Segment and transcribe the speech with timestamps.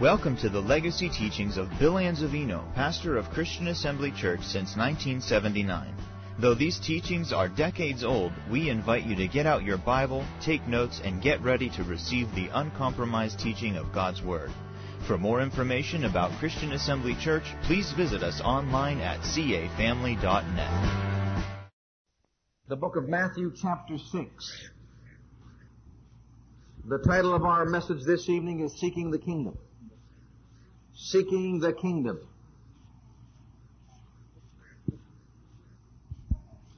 [0.00, 5.92] Welcome to the legacy teachings of Bill Anzavino, pastor of Christian Assembly Church since 1979.
[6.38, 10.64] Though these teachings are decades old, we invite you to get out your Bible, take
[10.68, 14.52] notes, and get ready to receive the uncompromised teaching of God's Word.
[15.08, 20.92] For more information about Christian Assembly Church, please visit us online at cafamily.net.
[22.68, 24.68] The book of Matthew, chapter 6.
[26.84, 29.58] The title of our message this evening is Seeking the Kingdom.
[31.00, 32.18] Seeking the Kingdom.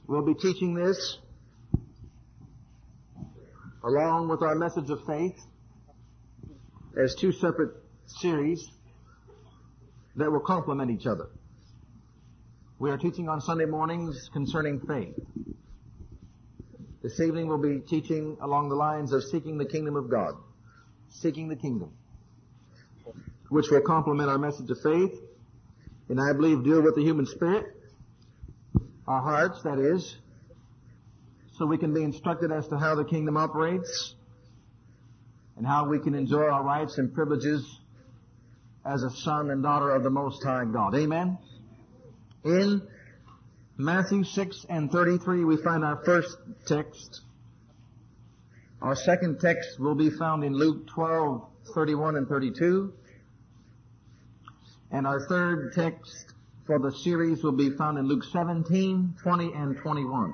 [0.05, 1.17] We'll be teaching this
[3.83, 5.35] along with our message of faith
[6.95, 7.71] as two separate
[8.05, 8.69] series
[10.15, 11.27] that will complement each other.
[12.77, 15.15] We are teaching on Sunday mornings concerning faith.
[17.01, 20.35] This evening we'll be teaching along the lines of seeking the kingdom of God.
[21.09, 21.91] Seeking the kingdom.
[23.51, 25.11] Which will complement our message of faith.
[26.07, 27.65] And I believe deal with the human spirit.
[29.07, 30.15] Our hearts, that is.
[31.57, 34.15] So we can be instructed as to how the kingdom operates.
[35.57, 37.63] And how we can enjoy our rights and privileges
[38.85, 40.95] as a son and daughter of the Most High God.
[40.95, 41.37] Amen?
[42.45, 42.81] In
[43.77, 46.37] Matthew 6 and 33, we find our first
[46.67, 47.21] text.
[48.81, 52.93] Our second text will be found in Luke 12, 31 and 32.
[54.91, 56.33] And our third text
[56.65, 60.33] for the series will be found in Luke 17, 20 and 21.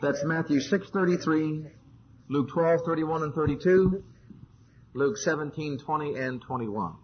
[0.00, 1.66] That's Matthew 6, 33,
[2.28, 4.02] Luke 12, 31 and 32,
[4.94, 6.94] Luke 17, 20 and 21.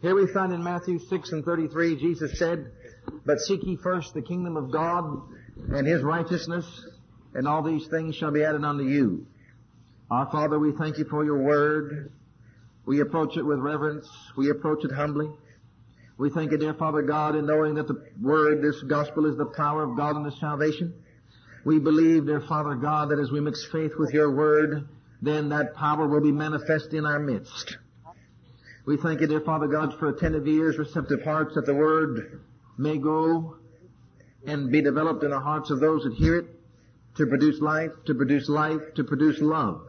[0.00, 2.72] Here we find in Matthew 6 and 33, Jesus said,
[3.24, 5.22] but seek ye first the kingdom of God
[5.72, 6.64] and His righteousness,
[7.34, 9.26] and all these things shall be added unto you.
[10.10, 12.12] Our Father, we thank you for your word.
[12.84, 14.08] We approach it with reverence.
[14.36, 15.30] We approach it humbly.
[16.18, 19.46] We thank you, dear Father God, in knowing that the word, this gospel is the
[19.46, 20.94] power of God and the salvation.
[21.64, 24.88] We believe, dear Father God, that as we mix faith with your word,
[25.20, 27.76] then that power will be manifest in our midst.
[28.84, 32.42] We thank you, dear Father God, for attentive ears, receptive hearts, that the word
[32.76, 33.56] may go
[34.44, 36.46] and be developed in the hearts of those that hear it
[37.16, 39.86] to produce life, to produce life, to produce love,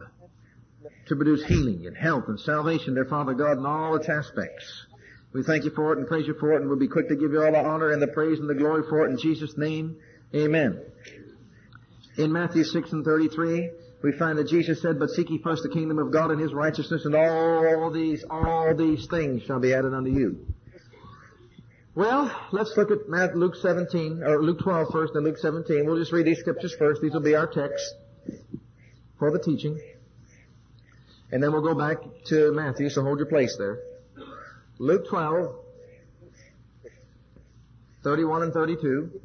[1.06, 4.86] to produce healing and health and salvation, dear Father God, in all its aspects.
[5.32, 7.16] We thank you for it and praise you for it and we'll be quick to
[7.16, 9.56] give you all the honor and the praise and the glory for it in Jesus'
[9.58, 9.96] name.
[10.34, 10.80] Amen.
[12.16, 13.70] In Matthew 6 and 33,
[14.02, 16.52] we find that Jesus said, But seek ye first the kingdom of God and His
[16.52, 20.46] righteousness and all these, all these things shall be added unto you.
[21.96, 25.86] Well, let's look at Matthew, Luke 17, or Luke 12 first, then Luke 17.
[25.86, 27.00] We'll just read these scriptures first.
[27.00, 27.94] These will be our text
[29.18, 29.80] for the teaching.
[31.32, 33.78] And then we'll go back to Matthew, so hold your place there.
[34.78, 35.54] Luke 12,
[38.02, 39.20] 31 and 32.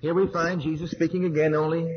[0.00, 1.96] Here we find Jesus speaking again only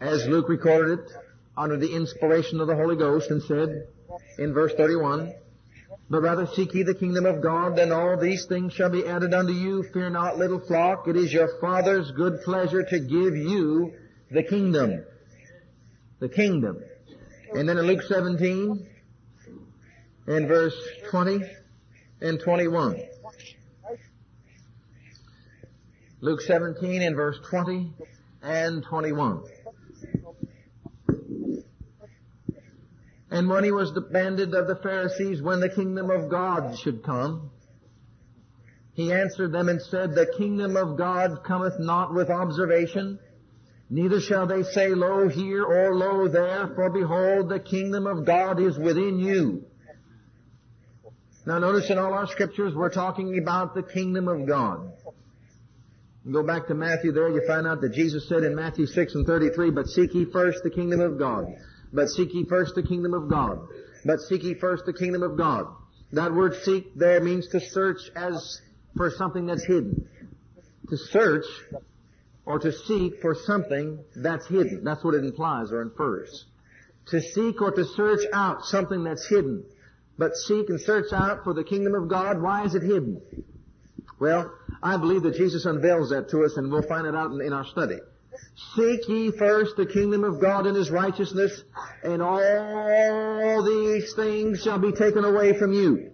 [0.00, 1.12] as Luke recorded it
[1.56, 3.86] under the inspiration of the Holy Ghost and said
[4.38, 5.32] in verse 31,
[6.10, 9.32] but rather seek ye the kingdom of God, then all these things shall be added
[9.32, 9.82] unto you.
[9.92, 11.08] Fear not, little flock.
[11.08, 13.94] It is your Father's good pleasure to give you
[14.30, 15.04] the kingdom.
[16.22, 16.80] The kingdom.
[17.52, 18.88] And then in Luke 17,
[20.28, 21.40] in verse 20
[22.20, 23.02] and 21.
[26.20, 27.92] Luke 17 in verse 20
[28.40, 29.42] and 21.
[33.32, 37.50] And when he was demanded of the Pharisees when the kingdom of God should come,
[38.94, 43.18] he answered them and said, The kingdom of God cometh not with observation,
[43.92, 48.60] neither shall they say, Lo here or lo there, for behold, the kingdom of God
[48.60, 49.64] is within you.
[51.46, 54.92] Now notice in all our scriptures we're talking about the kingdom of God.
[56.30, 59.26] Go back to Matthew there, you find out that Jesus said in Matthew 6 and
[59.26, 61.46] 33, But seek ye first the kingdom of God
[61.92, 63.60] but seek ye first the kingdom of God.
[64.04, 65.66] But seek ye first the kingdom of God.
[66.12, 68.60] That word seek there means to search as
[68.96, 70.08] for something that's hidden.
[70.88, 71.44] To search
[72.44, 74.82] or to seek for something that's hidden.
[74.84, 76.46] That's what it implies or infers.
[77.08, 79.64] To seek or to search out something that's hidden.
[80.18, 82.40] But seek and search out for the kingdom of God.
[82.40, 83.20] Why is it hidden?
[84.20, 84.52] Well,
[84.82, 87.52] I believe that Jesus unveils that to us and we'll find it out in, in
[87.52, 87.98] our study.
[88.76, 91.62] Seek ye first the kingdom of God and His righteousness,
[92.02, 96.12] and all these things shall be taken away from you.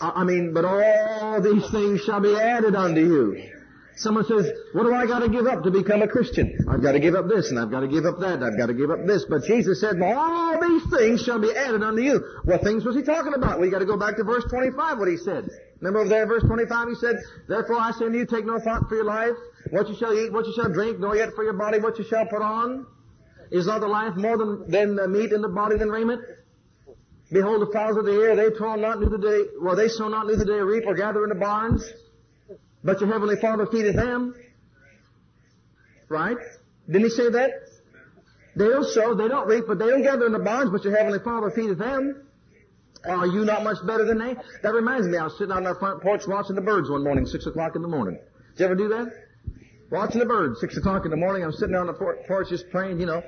[0.00, 3.55] I mean, but all these things shall be added unto you.
[3.96, 6.66] Someone says, what do I got to give up to become a Christian?
[6.68, 8.56] I've got to give up this and I've got to give up that and I've
[8.58, 9.24] got to give up this.
[9.24, 12.22] But Jesus said, all these things shall be added unto you.
[12.44, 13.58] What things was he talking about?
[13.58, 15.48] We got to go back to verse 25, what he said.
[15.80, 17.16] Remember over there, verse 25, he said,
[17.48, 19.32] Therefore I say unto you, take no thought for your life,
[19.70, 22.04] what you shall eat, what you shall drink, nor yet for your body what you
[22.04, 22.86] shall put on.
[23.50, 26.20] Is not the life more than, than the meat in the body than raiment?
[27.32, 30.26] Behold the fowls of the air, they toil not, neither day, well they sow not,
[30.26, 31.82] neither they reap or gather in the barns.
[32.86, 34.32] But your heavenly Father feedeth them.
[36.08, 36.36] Right?
[36.86, 37.50] Didn't he say that?
[38.54, 40.96] They don't sow, they don't reap, but they don't gather in the barns, but your
[40.96, 42.22] heavenly Father feedeth them.
[43.04, 44.36] Are you not much better than they?
[44.62, 47.26] That reminds me, I was sitting on our front porch watching the birds one morning,
[47.26, 48.18] six o'clock in the morning.
[48.52, 49.12] Did you ever do that?
[49.90, 53.00] Watching the birds, six o'clock in the morning, I'm sitting on the porch just praying,
[53.00, 53.22] you know,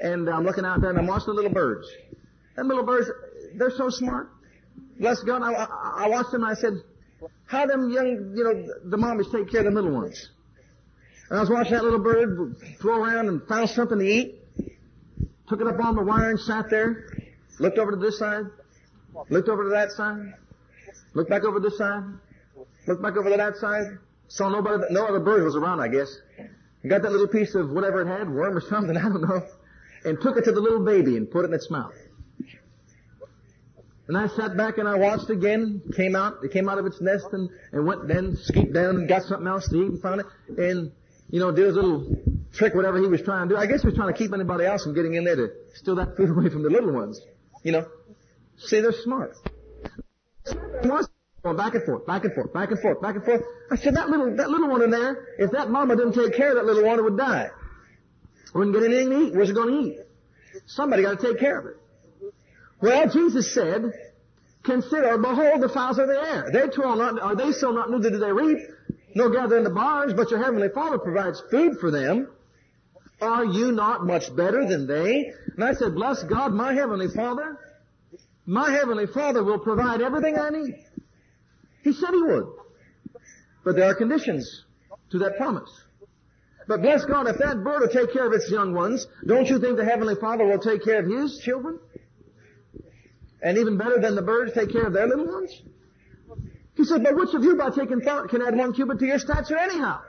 [0.00, 1.88] and I'm looking out there and I'm watching the little birds.
[2.56, 3.10] And little birds,
[3.56, 4.30] they're so smart.
[4.98, 6.74] Bless God, I, I, I watched them and I said,
[7.46, 10.30] how them young, you know, the mommies take care of the little ones.
[11.28, 14.36] And I was watching that little bird flow around and found something to eat.
[15.48, 17.06] Took it up on the wire and sat there.
[17.58, 18.44] Looked over to this side.
[19.28, 20.34] Looked over to that side.
[21.14, 22.04] Looked back over this side.
[22.86, 23.98] Looked back over to that side.
[24.28, 26.08] Saw nobody, no other bird was around, I guess.
[26.86, 29.42] Got that little piece of whatever it had, worm or something, I don't know.
[30.04, 31.92] And took it to the little baby and put it in its mouth.
[34.10, 37.00] And I sat back and I watched again, came out, it came out of its
[37.00, 40.22] nest and, and went then, skeeped down and got something else to eat and found
[40.22, 40.26] it.
[40.58, 40.90] And,
[41.28, 42.16] you know, did his little
[42.52, 43.56] trick, whatever he was trying to do.
[43.56, 45.94] I guess he was trying to keep anybody else from getting in there to steal
[45.94, 47.20] that food away from the little ones.
[47.62, 47.86] You know.
[48.58, 49.36] See, they're smart.
[51.44, 53.42] Going back and forth, back and forth, back and forth, back and forth.
[53.70, 56.50] I said, that little, that little one in there, if that mama didn't take care
[56.50, 57.50] of that little one, it would die.
[58.54, 59.34] Wouldn't get anything to eat.
[59.34, 59.98] Where's it going to eat?
[60.66, 61.79] Somebody got to take care of it.
[62.80, 63.92] Well, Jesus said,
[64.64, 66.50] consider, behold the fowls of the air.
[66.52, 68.58] They toil not, or they sow not, neither do they reap,
[69.14, 72.28] nor gather in the barns, but your heavenly Father provides food for them.
[73.20, 75.32] Are you not much better than they?
[75.54, 77.58] And I said, bless God, my heavenly Father,
[78.46, 80.74] my heavenly Father will provide everything I need.
[81.82, 82.46] He said he would.
[83.62, 84.64] But there are conditions
[85.10, 85.70] to that promise.
[86.66, 89.58] But bless God, if that bird will take care of its young ones, don't you
[89.58, 91.78] think the Heavenly Father will take care of His children?
[93.42, 95.62] And even better than the birds take care of their little ones?
[96.76, 99.18] He said, but which of you by taking thought can add one cubit to your
[99.18, 100.00] stature anyhow?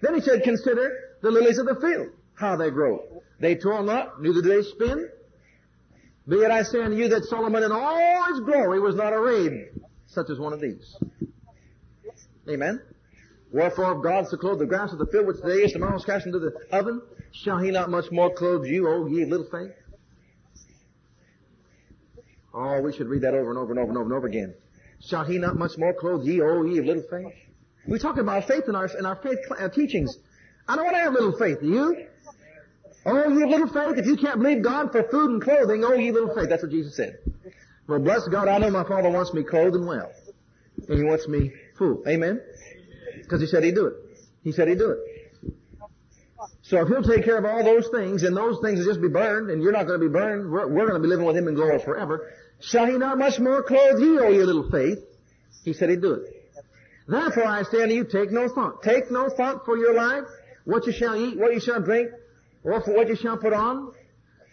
[0.00, 3.22] Then he said, consider the lilies of the field, how they grow.
[3.38, 5.08] They toil not, neither do they spin.
[6.28, 9.68] Be it I say unto you that Solomon in all his glory was not arrayed
[10.06, 10.96] such as one of these.
[12.48, 12.80] Amen.
[13.52, 16.04] Wherefore if God so clothe the grass of the field which today is tomorrow is
[16.04, 17.02] cast into the oven,
[17.32, 19.72] shall he not much more clothe you, O ye little faith?
[22.52, 24.54] Oh, we should read that over and over and over and over and over again.
[25.00, 27.32] Shall he not much more clothe ye, O ye of little faith?
[27.86, 30.18] We talk about faith in our, in our faith uh, teachings.
[30.68, 31.60] I don't want to have little faith.
[31.60, 32.06] Do you?
[33.06, 36.10] Oh, ye little faith, if you can't believe God for food and clothing, oh, ye
[36.10, 36.48] little faith.
[36.48, 37.18] That's what Jesus said.
[37.86, 40.12] Well, bless God, I know my Father wants me clothed and well.
[40.88, 42.02] And He wants me full.
[42.06, 42.40] Amen?
[43.16, 43.94] Because He said He'd do it.
[44.44, 44.98] He said He'd do it.
[46.62, 49.08] So if He'll take care of all those things, and those things will just be
[49.08, 51.36] burned, and you're not going to be burned, we're, we're going to be living with
[51.36, 54.98] Him in glory forever, shall He not much more clothe you, O you little faith?
[55.64, 56.40] He said He'd do it.
[57.08, 58.82] Therefore I say unto you, take no thought.
[58.82, 60.24] Take no thought for your life,
[60.64, 62.10] what you shall eat, what you shall drink,
[62.62, 63.92] or for what you shall put on.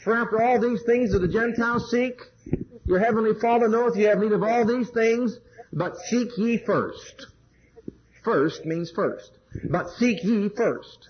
[0.04, 2.20] For after all these things do the Gentiles seek,
[2.86, 5.38] your heavenly Father knoweth you have need of all these things,
[5.74, 7.28] but seek ye first.
[8.24, 9.32] First means first.
[9.70, 11.08] But seek ye first.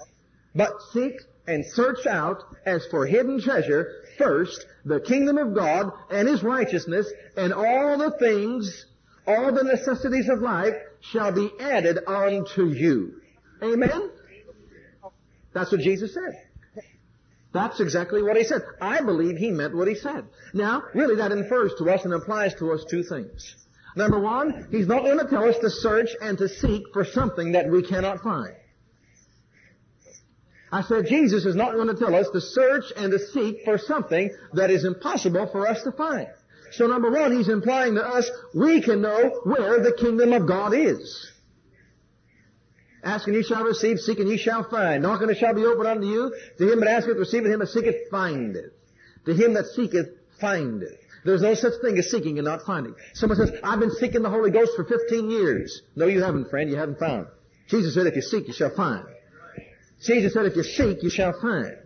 [0.56, 1.14] But seek
[1.48, 7.12] and search out as for hidden treasure first the kingdom of God and his righteousness
[7.36, 8.86] and all the things,
[9.26, 13.22] all the necessities of life shall be added unto you.
[13.62, 14.10] Amen?
[15.54, 16.84] That's what Jesus said.
[17.54, 18.62] That's exactly what he said.
[18.82, 20.26] I believe he meant what he said.
[20.54, 23.56] Now, really that infers to us and implies to us two things.
[23.96, 27.54] Number one, he's not going to tell us to search and to seek for something
[27.54, 28.54] that we cannot find.
[30.72, 33.78] I said Jesus is not going to tell us to search and to seek for
[33.78, 36.28] something that is impossible for us to find.
[36.72, 40.74] So number one, he's implying to us we can know where the kingdom of God
[40.74, 41.32] is.
[43.04, 45.04] Asking you shall receive, seeking you shall find.
[45.04, 46.36] Knocking it shall be opened unto you.
[46.58, 48.74] To him that asketh, receiveth, him that seeketh, findeth.
[49.26, 50.10] To him that seeketh,
[50.42, 50.98] findeth.
[51.24, 52.96] There's no such thing as seeking and not finding.
[53.14, 55.82] Someone says, I've been seeking the Holy Ghost for 15 years.
[55.96, 56.70] No, you haven't, friend.
[56.70, 57.28] You haven't found.
[57.70, 59.06] Jesus said, if you seek, you shall find.
[60.04, 61.78] Jesus said, if you seek, you shall find.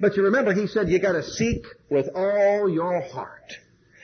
[0.00, 3.54] But you remember, he said, you gotta seek with all your heart.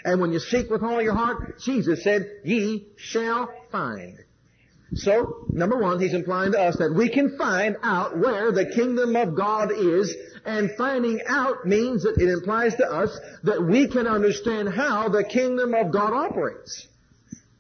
[0.05, 4.19] And when you seek with all your heart, Jesus said, ye shall find.
[4.95, 9.17] So, number one, he's implying to us that we can find out where the kingdom
[9.17, 14.07] of God is, and finding out means that it implies to us that we can
[14.07, 16.87] understand how the kingdom of God operates.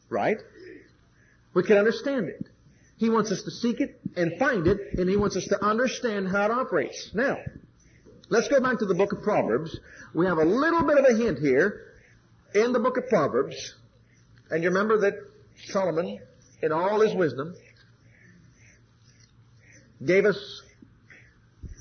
[0.08, 0.38] Right?
[1.52, 2.46] We can understand it.
[2.96, 6.28] He wants us to seek it and find it, and He wants us to understand
[6.28, 7.10] how it operates.
[7.14, 7.36] Now,
[8.28, 9.78] let's go back to the book of Proverbs.
[10.14, 11.82] We have a little bit of a hint here
[12.54, 13.74] in the book of Proverbs.
[14.50, 15.14] And you remember that
[15.66, 16.18] Solomon,
[16.62, 17.54] in all his wisdom,
[20.04, 20.62] gave us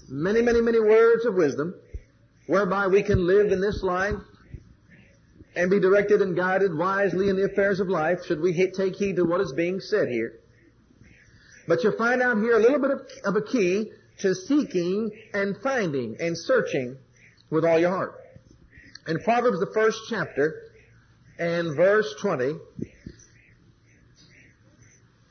[0.08, 1.76] many, many, many words of wisdom
[2.48, 4.16] whereby we can live in this life
[5.56, 9.16] and be directed and guided wisely in the affairs of life should we take heed
[9.16, 10.40] to what is being said here.
[11.68, 15.58] But you'll find out here a little bit of, of a key to seeking and
[15.62, 16.98] finding and searching
[17.50, 18.16] with all your heart.
[19.08, 20.64] In Proverbs, the first chapter,
[21.38, 22.56] and verse 20,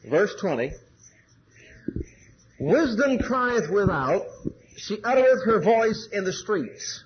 [0.08, 0.72] verse 20,
[2.60, 4.22] Wisdom crieth without,
[4.76, 7.02] she uttereth her voice in the streets.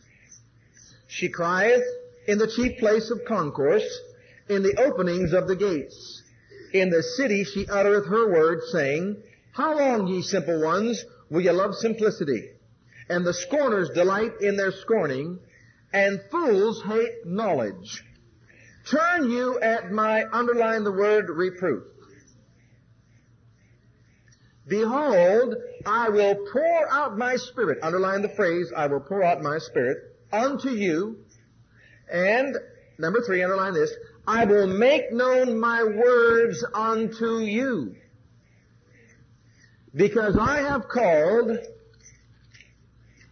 [1.07, 1.85] She crieth
[2.27, 3.89] in the chief place of concourse,
[4.49, 6.18] in the openings of the gates.
[6.73, 9.23] In the city she uttereth her word, saying,
[9.53, 12.51] How long, ye simple ones, will ye love simplicity?
[13.09, 15.39] And the scorners delight in their scorning,
[15.93, 18.05] and fools hate knowledge.
[18.91, 21.85] Turn you at my, underline the word reproof.
[24.67, 25.55] Behold,
[25.87, 29.97] I will pour out my spirit, underline the phrase, I will pour out my spirit
[30.31, 31.19] unto you,
[32.13, 32.55] and
[32.99, 33.93] number three, underline this,
[34.29, 37.97] I will make known my words unto you.
[39.95, 41.57] Because I have called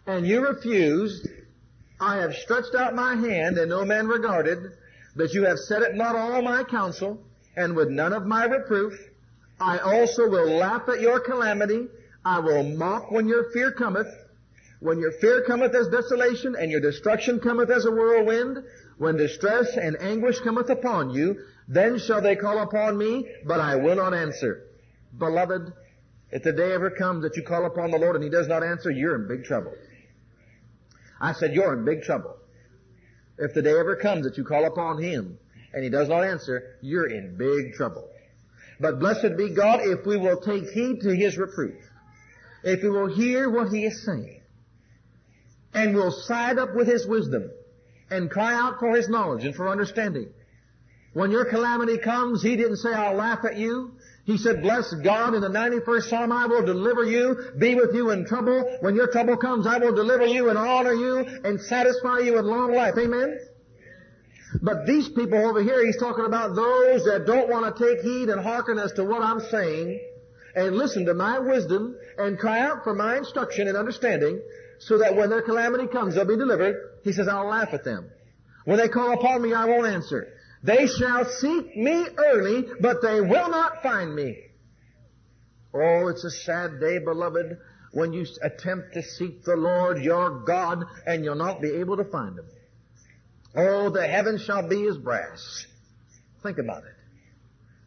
[0.07, 1.27] and you refused,
[2.01, 4.57] I have stretched out my hand and no man regarded,
[5.15, 7.23] but you have set it not all my counsel,
[7.55, 8.99] and with none of my reproof.
[9.61, 11.89] I also will laugh at your calamity.
[12.25, 14.07] I will mock when your fear cometh.
[14.79, 18.63] When your fear cometh as desolation, and your destruction cometh as a whirlwind,
[18.97, 21.37] when distress and anguish cometh upon you,
[21.67, 24.63] then shall they call upon me, but I will not answer.
[25.17, 25.73] Beloved,
[26.31, 28.63] if the day ever comes that you call upon the Lord and He does not
[28.63, 29.73] answer, you're in big trouble.
[31.21, 32.37] I said, you're in big trouble.
[33.37, 35.37] If the day ever comes that you call upon Him
[35.73, 38.09] and He does not answer, you're in big trouble.
[38.79, 41.75] But blessed be God if we will take heed to His reproof.
[42.63, 44.41] If we will hear what He is saying.
[45.73, 47.51] And will side up with His wisdom
[48.09, 50.29] and cry out for his knowledge and for understanding.
[51.13, 53.93] When your calamity comes, he didn't say, I'll laugh at you.
[54.25, 58.11] He said, bless God in the 91st Psalm, I will deliver you, be with you
[58.11, 58.77] in trouble.
[58.81, 62.45] When your trouble comes, I will deliver you and honor you and satisfy you with
[62.45, 62.95] long life.
[62.97, 63.39] Amen?
[64.61, 68.29] But these people over here, he's talking about those that don't want to take heed
[68.29, 69.99] and hearken as to what I'm saying
[70.55, 74.41] and listen to my wisdom and cry out for my instruction and understanding
[74.79, 76.75] so that when their calamity comes, they'll be delivered.
[77.07, 78.09] He says, I'll laugh at them.
[78.65, 80.27] When they call upon me, I won't answer.
[80.61, 84.37] They shall seek me early, but they will not find me.
[85.73, 87.59] Oh, it's a sad day, beloved,
[87.93, 92.03] when you attempt to seek the Lord your God and you'll not be able to
[92.03, 92.45] find Him.
[93.55, 95.65] Oh, the heavens shall be as brass.
[96.43, 96.95] Think about it.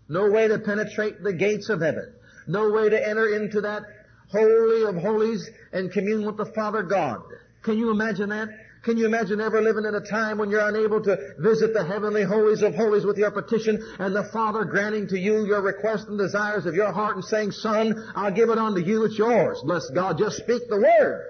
[0.09, 2.15] No way to penetrate the gates of heaven.
[2.47, 3.83] No way to enter into that
[4.31, 7.21] holy of holies and commune with the Father God.
[7.63, 8.49] Can you imagine that?
[8.83, 12.23] Can you imagine ever living in a time when you're unable to visit the heavenly
[12.23, 16.19] holies of holies with your petition and the Father granting to you your requests and
[16.19, 19.61] desires of your heart and saying, son, I'll give it unto you, it's yours.
[19.65, 21.27] Bless God, just speak the word.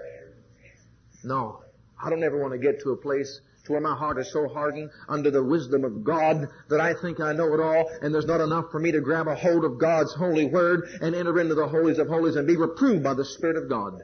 [1.25, 1.61] No,
[2.01, 4.47] I don't ever want to get to a place to where my heart is so
[4.47, 8.25] hardened under the wisdom of God that I think I know it all and there's
[8.25, 11.55] not enough for me to grab a hold of God's holy word and enter into
[11.55, 14.01] the holies of holies and be reproved by the Spirit of God.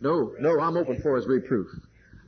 [0.00, 1.68] No, no, I'm open for His reproof.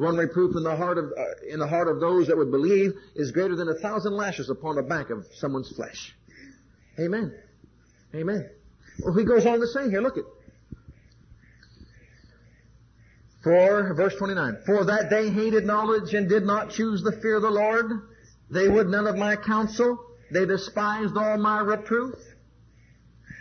[0.01, 2.95] One reproof in the heart of, uh, in the heart of those that would believe
[3.15, 6.17] is greater than a thousand lashes upon the back of someone's flesh.
[6.99, 7.35] Amen.
[8.15, 8.49] Amen.
[9.05, 10.25] Well, he goes on to say here, look at,
[13.45, 17.43] For, verse 29, For that they hated knowledge and did not choose the fear of
[17.43, 17.93] the Lord,
[18.51, 19.99] they would none of my counsel,
[20.33, 22.15] they despised all my reproof.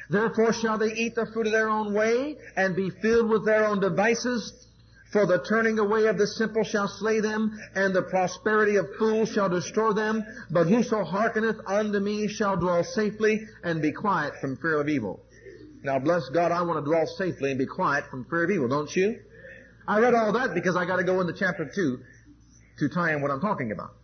[0.10, 3.66] Therefore shall they eat the fruit of their own way, and be filled with their
[3.66, 4.66] own devices.
[5.12, 9.30] For the turning away of the simple shall slay them, and the prosperity of fools
[9.30, 10.24] shall destroy them.
[10.52, 15.24] But whoso hearkeneth unto me shall dwell safely, and be quiet from fear of evil.
[15.82, 18.68] Now bless God, I want to dwell safely and be quiet from fear of evil,
[18.68, 19.20] don't you?
[19.88, 22.00] I read all that because I got to go into chapter 2
[22.80, 23.96] to tie in what I'm talking about.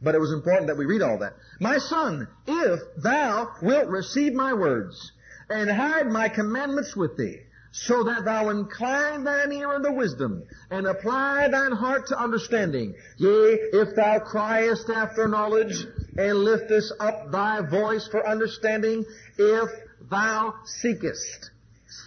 [0.00, 1.34] But it was important that we read all that.
[1.58, 5.10] My son, if thou wilt receive my words
[5.50, 10.86] and hide my commandments with thee, so that thou incline thine ear unto wisdom, and
[10.86, 12.94] apply thine heart to understanding.
[13.16, 15.84] Yea, if thou criest after knowledge,
[16.16, 19.04] and liftest up thy voice for understanding,
[19.36, 19.70] if
[20.10, 21.50] thou seekest,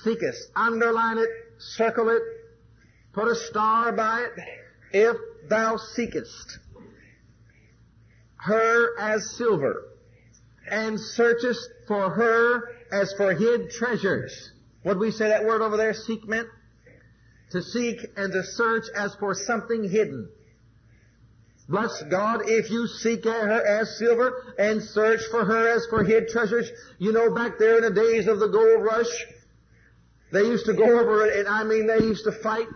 [0.04, 2.22] seekest, underline it, circle it,
[3.14, 4.44] put a star by it,
[4.94, 6.60] if thou seekest
[8.42, 9.84] her as silver,
[10.70, 14.52] and searchest for her as for hid treasures.
[14.84, 16.48] What we say that word over there, seek meant?
[17.52, 20.30] To seek and to search as for something hidden.
[21.70, 26.28] Bless God if you seek her as silver and search for her as for hid
[26.30, 26.70] treasures.
[26.98, 29.26] You know, back there in the days of the gold rush,
[30.32, 32.68] they used to go over it, and I mean, they used to fight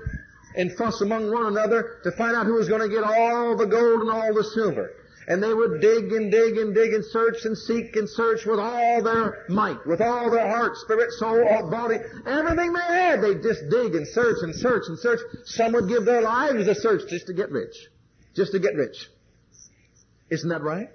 [0.55, 3.65] and fuss among one another to find out who was going to get all the
[3.65, 4.91] gold and all the silver.
[5.27, 8.59] And they would dig and dig and dig and search and seek and search with
[8.59, 13.21] all their might, with all their heart, spirit, soul, body, everything they had.
[13.21, 15.19] They'd just dig and search and search and search.
[15.45, 17.75] Some would give their lives a search just to get rich.
[18.35, 19.09] Just to get rich.
[20.29, 20.89] Isn't that right?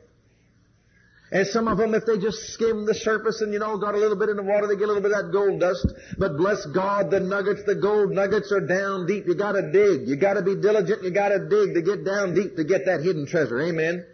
[1.33, 3.99] And some of them, if they just skim the surface and, you know, got a
[3.99, 5.87] little bit in the water, they get a little bit of that gold dust.
[6.19, 9.27] But bless God, the nuggets, the gold nuggets are down deep.
[9.27, 10.09] You gotta dig.
[10.09, 11.05] You gotta be diligent.
[11.05, 13.61] You gotta dig to get down deep to get that hidden treasure.
[13.61, 14.05] Amen.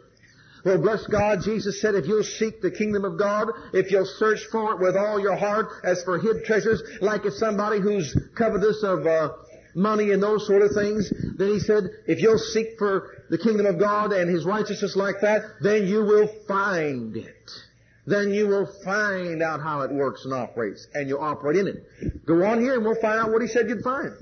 [0.66, 4.40] Well, bless God, Jesus said, if you'll seek the kingdom of God, if you'll search
[4.50, 8.82] for it with all your heart, as for hid treasures, like if somebody who's covetous
[8.82, 9.28] of uh,
[9.76, 11.08] money and those sort of things,
[11.38, 15.20] then he said, if you'll seek for the kingdom of God and his righteousness like
[15.20, 17.50] that, then you will find it.
[18.04, 22.26] Then you will find out how it works and operates, and you'll operate in it.
[22.26, 24.14] Go on here and we'll find out what he said you'd find.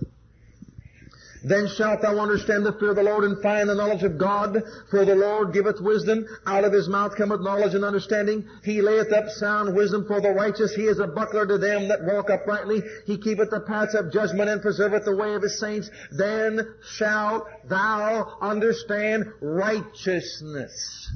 [1.45, 4.63] Then shalt thou understand the fear of the Lord and find the knowledge of God.
[4.91, 6.27] For the Lord giveth wisdom.
[6.47, 8.49] Out of his mouth cometh knowledge and understanding.
[8.65, 10.75] He layeth up sound wisdom for the righteous.
[10.75, 12.83] He is a buckler to them that walk uprightly.
[13.05, 15.91] He keepeth the paths of judgment and preserveth the way of his saints.
[16.13, 21.13] Then shalt thou understand righteousness.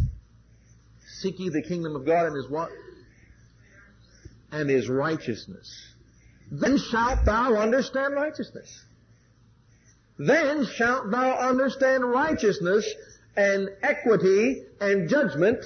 [1.21, 2.71] Seek ye the kingdom of God and his what?
[4.53, 5.95] And his righteousness.
[6.51, 8.85] Then shalt thou understand righteousness.
[10.19, 12.93] Then shalt thou understand righteousness
[13.37, 15.65] and equity and judgment,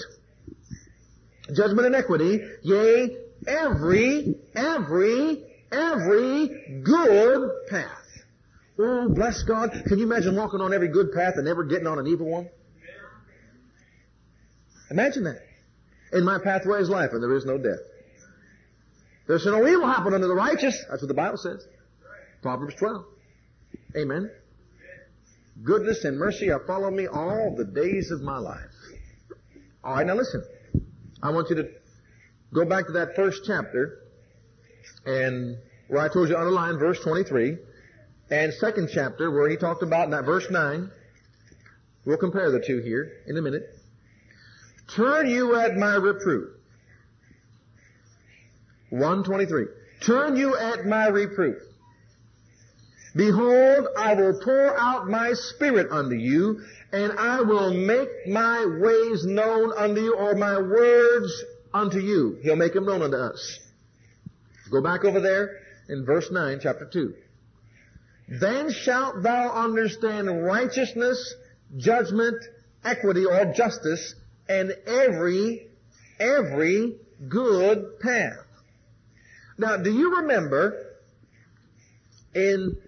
[1.55, 7.89] judgment and equity, yea, every, every, every good path.
[8.79, 9.71] Oh, bless God.
[9.87, 12.49] Can you imagine walking on every good path and never getting on an evil one?
[14.91, 15.41] Imagine that.
[16.13, 17.81] In my pathway is life and there is no death.
[19.27, 20.85] There's no evil happen unto the righteous.
[20.91, 21.67] That's what the Bible says.
[22.43, 23.05] Proverbs 12.
[23.97, 24.31] Amen.
[25.63, 28.71] Goodness and mercy are following me all the days of my life.
[29.85, 30.43] All right, now listen.
[31.23, 31.69] I want you to
[32.53, 33.99] go back to that first chapter
[35.05, 35.57] and
[35.89, 37.59] where I told you underline verse 23
[38.31, 40.91] and second chapter where he talked about in that verse 9.
[42.05, 43.63] We'll compare the two here in a minute.
[44.97, 46.51] Turn you at my reproof.
[48.91, 49.67] 123.
[50.01, 51.59] Turn you at my reproof.
[53.15, 59.25] Behold, I will pour out my spirit unto you, and I will make my ways
[59.25, 61.45] known unto you, or my words
[61.75, 62.39] unto you.
[62.43, 63.59] He'll make them known unto us.
[64.71, 67.15] Go back over there in verse 9, chapter 2.
[68.29, 71.35] Then shalt thou understand righteousness,
[71.77, 72.43] judgment,
[72.83, 74.15] equity, or justice,
[74.49, 75.69] and every,
[76.19, 76.97] every
[77.29, 78.47] good path.
[79.59, 80.97] Now, do you remember
[82.35, 82.79] in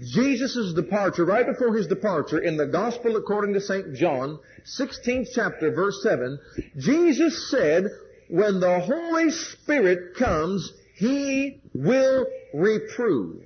[0.00, 3.94] Jesus' departure, right before his departure, in the Gospel according to St.
[3.94, 4.38] John,
[4.78, 6.38] 16th chapter, verse 7,
[6.78, 7.86] Jesus said,
[8.32, 13.42] when the Holy Spirit comes, He will reprove.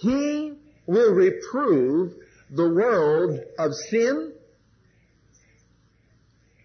[0.00, 0.54] He
[0.86, 2.14] will reprove
[2.50, 4.32] the world of sin,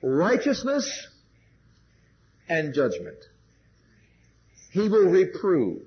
[0.02, 1.08] righteousness,
[2.48, 3.18] and judgment.
[4.72, 5.82] He will reprove.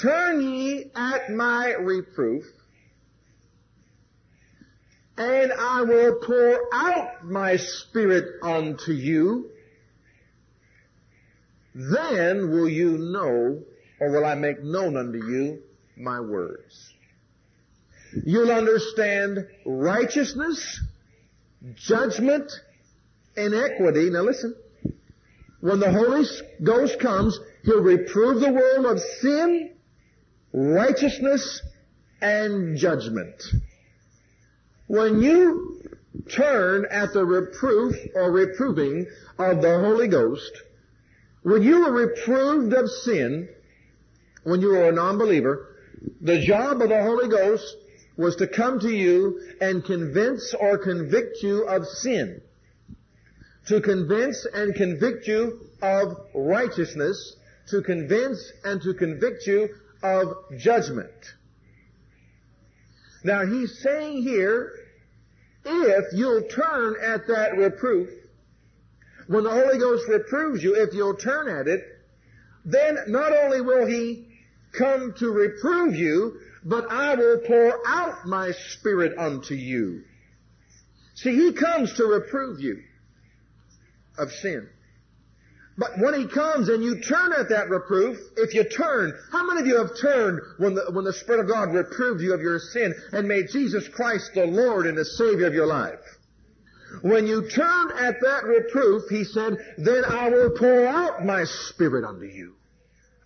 [0.00, 2.44] Turn ye at my reproof,
[5.18, 9.50] and I will pour out my spirit unto you.
[11.74, 13.62] Then will you know,
[14.00, 15.62] or will I make known unto you
[15.96, 16.94] my words.
[18.24, 20.80] You'll understand righteousness,
[21.74, 22.50] judgment,
[23.36, 24.10] and equity.
[24.10, 24.54] Now listen.
[25.60, 26.24] When the Holy
[26.62, 29.72] Ghost comes, He'll reprove the world of sin,
[30.52, 31.62] righteousness,
[32.20, 33.42] and judgment.
[34.86, 35.82] When you
[36.28, 39.06] turn at the reproof or reproving
[39.38, 40.50] of the Holy Ghost,
[41.42, 43.48] when you were reproved of sin,
[44.44, 45.76] when you were a non-believer,
[46.20, 47.76] the job of the Holy Ghost
[48.16, 52.42] was to come to you and convince or convict you of sin.
[53.68, 57.36] To convince and convict you of righteousness.
[57.70, 59.68] To convince and to convict you
[60.02, 61.12] of judgment.
[63.22, 64.72] Now he's saying here,
[65.64, 68.08] if you'll turn at that reproof,
[69.26, 71.84] when the Holy Ghost reproves you, if you'll turn at it,
[72.64, 74.26] then not only will He
[74.72, 80.02] come to reprove you, but I will pour out my Spirit unto you.
[81.14, 82.82] See, He comes to reprove you
[84.18, 84.68] of sin.
[85.80, 89.62] But when He comes and you turn at that reproof, if you turn, how many
[89.62, 92.58] of you have turned when the, when the Spirit of God reproved you of your
[92.58, 95.98] sin and made Jesus Christ the Lord and the Savior of your life?
[97.00, 102.04] When you turn at that reproof, He said, then I will pour out my Spirit
[102.04, 102.56] unto you.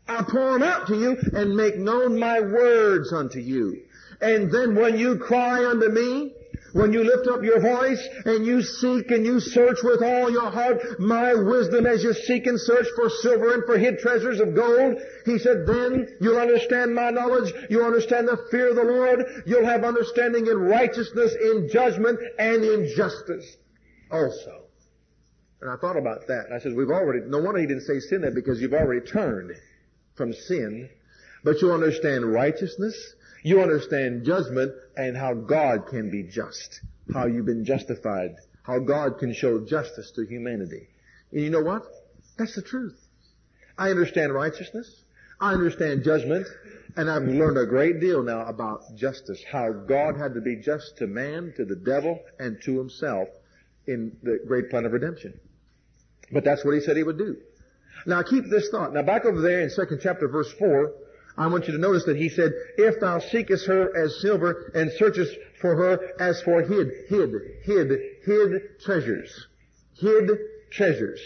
[0.07, 3.83] I'll pour them out to you and make known my words unto you.
[4.21, 6.35] And then when you cry unto me,
[6.75, 10.51] when you lift up your voice and you seek and you search with all your
[10.51, 14.57] heart my wisdom as you seek and search for silver and for hid treasures of
[14.57, 19.45] gold, he said, then you'll understand my knowledge, you'll understand the fear of the Lord,
[19.47, 23.57] you'll have understanding in righteousness, in judgment, and in justice
[24.11, 24.65] also.
[25.61, 26.47] And I thought about that.
[26.53, 29.53] I said, we've already, no wonder he didn't say sin there because you've already turned
[30.17, 30.91] from sin,
[31.45, 36.81] but you understand righteousness, you understand judgment, and how God can be just,
[37.13, 40.89] how you've been justified, how God can show justice to humanity.
[41.31, 41.83] And you know what?
[42.39, 42.99] That's the truth.
[43.77, 45.03] I understand righteousness,
[45.41, 46.47] I understand judgment,
[46.97, 50.97] and I've learned a great deal now about justice, how God had to be just
[50.99, 53.29] to man, to the devil, and to himself
[53.87, 55.39] in the great plan of redemption.
[56.33, 57.37] But that's what he said he would do.
[58.07, 58.95] Now keep this thought.
[58.95, 60.95] Now back over there in second chapter verse four,
[61.37, 64.91] I want you to notice that he said, if thou seekest her as silver and
[64.93, 67.33] searchest for her as for hid, hid,
[67.65, 69.47] hid, hid treasures.
[69.95, 70.31] Hid
[70.71, 71.21] treasures.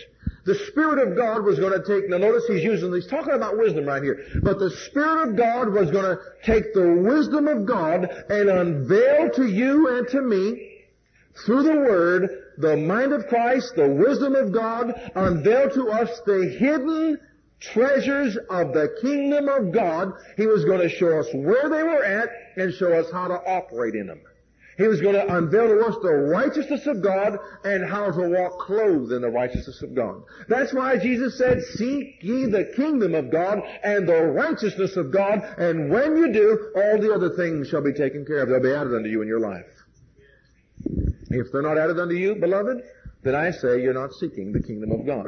[0.44, 3.58] The Spirit of God was going to take, now notice he's using, he's talking about
[3.58, 7.66] wisdom right here, but the Spirit of God was going to take the wisdom of
[7.66, 10.84] God and unveil to you and to me
[11.44, 16.48] through the Word, the mind of Christ, the wisdom of God, unveil to us the
[16.58, 17.20] hidden
[17.60, 20.12] treasures of the kingdom of God.
[20.36, 23.34] He was going to show us where they were at and show us how to
[23.34, 24.20] operate in them.
[24.76, 28.60] He was going to unveil to us the righteousness of God and how to walk
[28.60, 30.22] clothed in the righteousness of God.
[30.48, 35.40] That's why Jesus said, seek ye the kingdom of God and the righteousness of God,
[35.58, 38.48] and when you do, all the other things shall be taken care of.
[38.48, 39.66] They'll be added unto you in your life.
[41.30, 42.80] If they're not added unto you, beloved,
[43.24, 45.26] then I say you're not seeking the kingdom of God.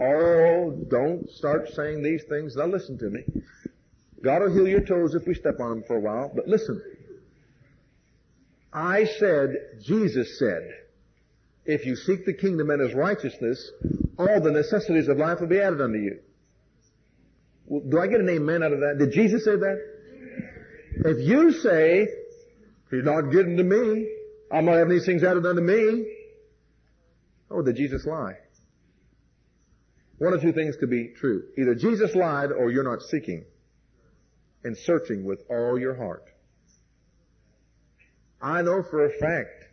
[0.00, 2.56] Oh, don't start saying these things.
[2.56, 3.24] Now listen to me.
[4.22, 6.82] God will heal your toes if we step on them for a while, but listen.
[8.72, 10.68] I said, Jesus said,
[11.64, 13.70] if you seek the kingdom and his righteousness,
[14.18, 16.18] all the necessities of life will be added unto you.
[17.66, 18.96] Well, do I get an amen out of that?
[18.98, 19.78] Did Jesus say that?
[21.04, 22.08] If you say,
[22.90, 24.08] he's not getting to me,
[24.50, 26.06] I'm not having these things added unto me.
[27.50, 28.36] Oh, did Jesus lie?
[30.18, 31.44] One of two things could be true.
[31.58, 33.44] Either Jesus lied or you're not seeking
[34.62, 36.24] and searching with all your heart.
[38.40, 39.64] I know for a fact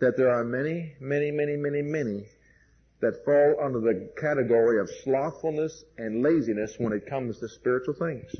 [0.00, 2.26] that there are many, many, many, many, many
[3.00, 8.30] that fall under the category of slothfulness and laziness when it comes to spiritual things.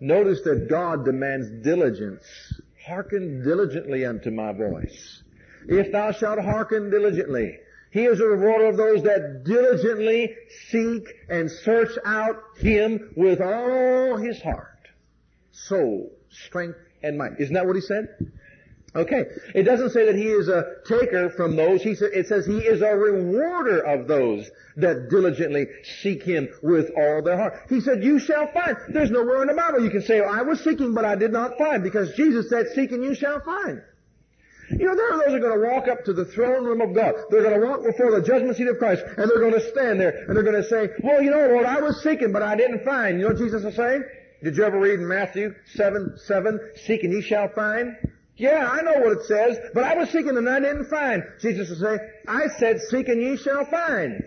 [0.00, 2.24] Notice that God demands diligence
[2.84, 5.22] Hearken diligently unto my voice.
[5.66, 7.58] If thou shalt hearken diligently,
[7.94, 10.34] he is a rewarder of those that diligently
[10.68, 14.88] seek and search out him with all his heart,
[15.52, 17.38] soul, strength, and might.
[17.38, 18.08] Isn't that what he said?
[18.96, 19.26] Okay.
[19.54, 21.82] It doesn't say that he is a taker from those.
[21.82, 25.66] He sa- it says he is a rewarder of those that diligently
[26.02, 27.60] seek him with all their heart.
[27.68, 28.76] He said, you shall find.
[28.88, 31.30] There's nowhere in the Bible you can say, oh, I was seeking, but I did
[31.30, 33.82] not find, because Jesus said, seek and you shall find.
[34.70, 36.80] You know, there are those who are going to walk up to the throne room
[36.80, 37.14] of God.
[37.30, 40.00] They're going to walk before the judgment seat of Christ, and they're going to stand
[40.00, 42.56] there, and they're going to say, well, you know, Lord, I was seeking, but I
[42.56, 43.18] didn't find.
[43.18, 44.04] You know what Jesus is saying?
[44.42, 47.96] Did you ever read in Matthew 7, 7, seek and ye shall find?
[48.36, 51.22] Yeah, I know what it says, but I was seeking and I didn't find.
[51.40, 54.24] Jesus will say, I said, seek and ye shall find.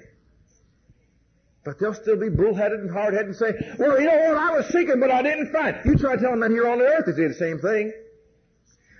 [1.65, 4.67] But they'll still be bullheaded and hard-headed and say, well, you know what, I was
[4.67, 5.77] seeking, but I didn't find.
[5.83, 7.91] You try telling that here on the earth, say the same thing.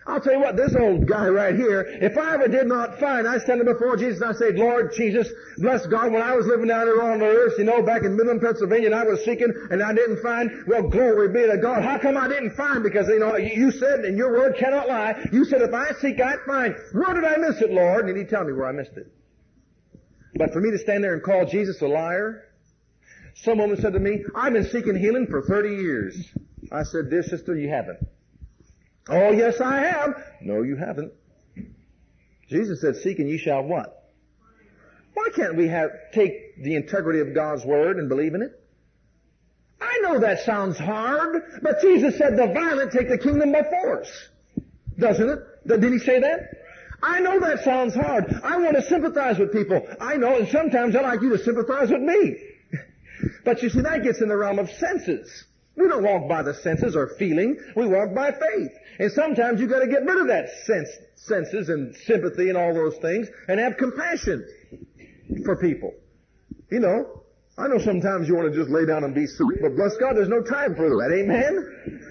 [0.08, 3.28] I'll tell you what, this old guy right here, if I ever did not find,
[3.28, 6.68] I stand before Jesus and I say, Lord Jesus, bless God, when I was living
[6.68, 9.52] down here on the earth, you know, back in Midland, Pennsylvania, and I was seeking
[9.70, 11.84] and I didn't find, well, glory be to God.
[11.84, 12.84] How come I didn't find?
[12.84, 16.22] Because, you know, you said, and your word cannot lie, you said if I seek,
[16.22, 16.74] I'd find.
[16.94, 18.08] Where did I miss it, Lord?
[18.08, 19.12] And he'd tell me where I missed it.
[20.36, 22.46] But for me to stand there and call Jesus a liar,
[23.36, 26.30] some woman said to me, I've been seeking healing for 30 years.
[26.72, 28.00] I said, dear sister, you haven't.
[29.10, 30.24] Oh, yes, I have.
[30.42, 31.14] No, you haven't.
[32.50, 34.12] Jesus said, seek and you shall what?
[35.14, 38.52] Why can't we have, take the integrity of God's Word and believe in it?
[39.82, 44.30] I know that sounds hard, but Jesus said the violent take the kingdom by force.
[44.98, 45.40] Doesn't it?
[45.68, 46.40] Didn't he say that?
[47.02, 48.26] I know that sounds hard.
[48.44, 49.88] I want to sympathize with people.
[50.00, 52.38] I know, and sometimes I'd like you to sympathize with me.
[53.46, 55.46] but you see, that gets in the realm of senses.
[55.78, 57.58] We don't walk by the senses or feeling.
[57.76, 58.72] We walk by faith.
[59.00, 62.74] And sometimes you've got to get rid of that sense, senses and sympathy and all
[62.74, 64.46] those things and have compassion
[65.46, 65.94] for people.
[66.72, 67.24] You know,
[67.58, 70.16] I know sometimes you want to just lay down and be sweet, but bless God,
[70.16, 71.16] there's no time for that.
[71.16, 72.02] Amen?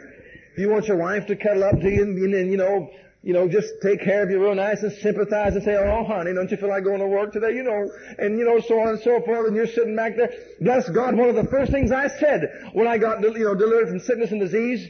[0.56, 2.88] You want your wife to cuddle up to you and, and you know,
[3.26, 6.32] you know, just take care of you real nice and sympathize and say, oh honey,
[6.32, 7.56] don't you feel like going to work today?
[7.56, 10.30] You know, and you know, so on and so forth, and you're sitting back there.
[10.60, 13.88] Bless God, one of the first things I said when I got, you know, delivered
[13.88, 14.88] from sickness and disease,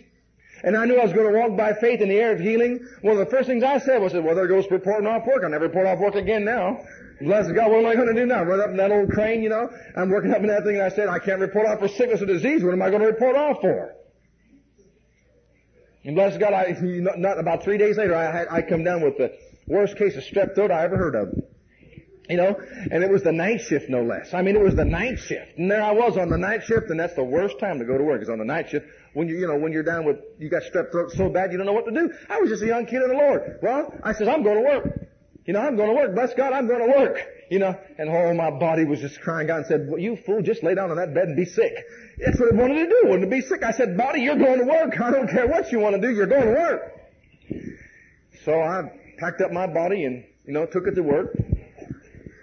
[0.63, 2.87] and I knew I was going to walk by faith in the air of healing.
[3.01, 5.43] One of the first things I said was, well, there goes reporting off work.
[5.43, 6.85] I'll never report off work again now.
[7.23, 8.43] Bless God, what am I going to do now?
[8.43, 9.71] Run up in that old crane, you know?
[9.97, 12.21] I'm working up in that thing and I said, I can't report off for sickness
[12.21, 12.63] or disease.
[12.63, 13.96] What am I going to report off for?
[16.07, 19.19] And bless God, I, not, not about three days later, I I come down with
[19.19, 21.35] the worst case of strep throat I ever heard of.
[22.29, 22.57] You know,
[22.91, 24.33] and it was the night shift no less.
[24.33, 25.59] I mean, it was the night shift.
[25.59, 27.99] And there I was on the night shift, and that's the worst time to go
[27.99, 30.19] to work is on the night shift when you, you know, when you're down with,
[30.39, 32.13] you got strep throat so bad you don't know what to do.
[32.29, 33.59] I was just a young kid in the Lord.
[33.63, 35.09] Well, I says, I'm going to work.
[35.47, 36.15] You know, I'm going to work.
[36.15, 37.19] Bless God, I'm going to work.
[37.51, 40.43] You know, and all my body was just crying out and said, well, you fool,
[40.43, 41.73] just lay down on that bed and be sick.
[42.19, 43.63] That's what it wanted to do, wanted to be sick.
[43.63, 45.01] I said, body, you're going to work.
[45.01, 47.01] I don't care what you want to do, you're going to work.
[48.45, 51.37] So I packed up my body and, you know, took it to work.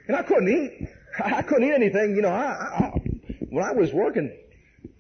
[0.08, 0.88] And I couldn't eat.
[1.24, 2.16] I couldn't eat anything.
[2.16, 2.92] You know, I, I,
[3.50, 4.38] when I was working,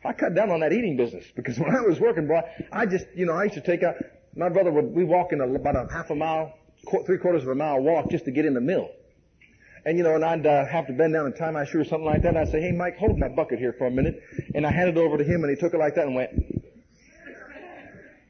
[0.03, 3.05] I cut down on that eating business because when I was working, boy, I just,
[3.15, 3.95] you know, I used to take out,
[4.35, 6.53] my brother would, we walk in a, about a half a mile,
[7.05, 8.89] three quarters of a mile walk just to get in the mill.
[9.85, 11.83] And you know, and I'd uh, have to bend down and tie my shoe or
[11.83, 12.29] something like that.
[12.29, 14.21] And I'd say, hey Mike, hold my bucket here for a minute.
[14.55, 16.31] And I handed it over to him and he took it like that and went.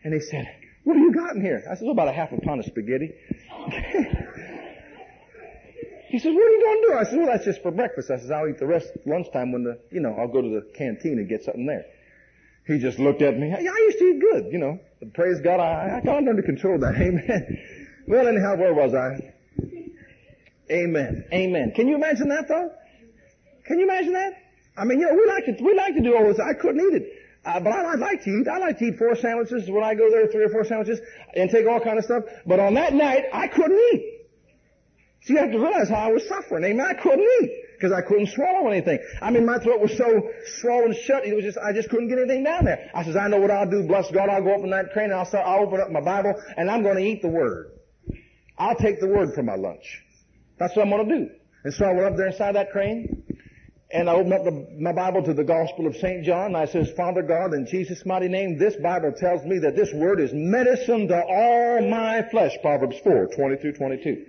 [0.04, 0.48] And he said,
[0.84, 1.63] what have you got in here?
[1.70, 3.13] I said, well, about a half a pound of spaghetti.
[6.13, 6.94] He said, what are you going to do?
[6.94, 8.12] I said, well, that's just for breakfast.
[8.12, 10.62] I said, I'll eat the rest lunchtime when the, you know, I'll go to the
[10.78, 11.86] canteen and get something there.
[12.68, 13.50] He just looked at me.
[13.50, 14.78] Yeah, I used to eat good, you know.
[15.00, 16.94] But praise God, I, I got under control that.
[17.02, 17.58] Amen.
[18.08, 19.34] Well, anyhow, where was I?
[20.72, 21.26] Amen.
[21.34, 21.74] Amen.
[21.76, 22.72] Can you imagine that though?
[23.66, 24.34] Can you imagine that?
[24.78, 26.39] I mean, you know, we like to, we like to do all this.
[26.39, 27.20] I couldn't eat it.
[27.46, 28.48] Uh, but I, I like to eat.
[28.48, 31.00] I like to eat four sandwiches when I go there, three or four sandwiches,
[31.36, 32.24] and take all kind of stuff.
[32.46, 34.13] But on that night, I couldn't eat.
[35.24, 36.63] So you have to realize how I was suffering.
[36.63, 36.86] Amen.
[36.86, 39.00] I couldn't eat because I couldn't swallow anything.
[39.22, 41.26] I mean, my throat was so swollen shut.
[41.26, 42.89] It was just I just couldn't get anything down there.
[42.94, 43.84] I says, I know what I'll do.
[43.84, 45.46] Bless God, I'll go up in that crane and I'll start.
[45.46, 47.72] I'll open up my Bible and I'm going to eat the Word.
[48.63, 50.02] I'll take the Word for my lunch.
[50.58, 51.30] That's what I'm going to do.
[51.65, 53.23] And so I went up there inside that crane
[53.91, 56.23] and I opened up the, my Bible to the Gospel of St.
[56.23, 59.76] John and I says, Father God, in Jesus' mighty name, this Bible tells me that
[59.76, 62.54] this Word is medicine to all my flesh.
[62.62, 64.26] Proverbs 4, 22, 22.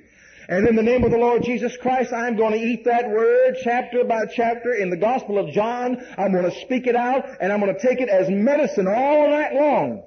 [0.48, 3.56] And in the name of the Lord Jesus Christ, I'm going to eat that word
[3.62, 5.96] chapter by chapter in the Gospel of John.
[6.18, 9.30] I'm going to speak it out and I'm going to take it as medicine all
[9.30, 10.02] night long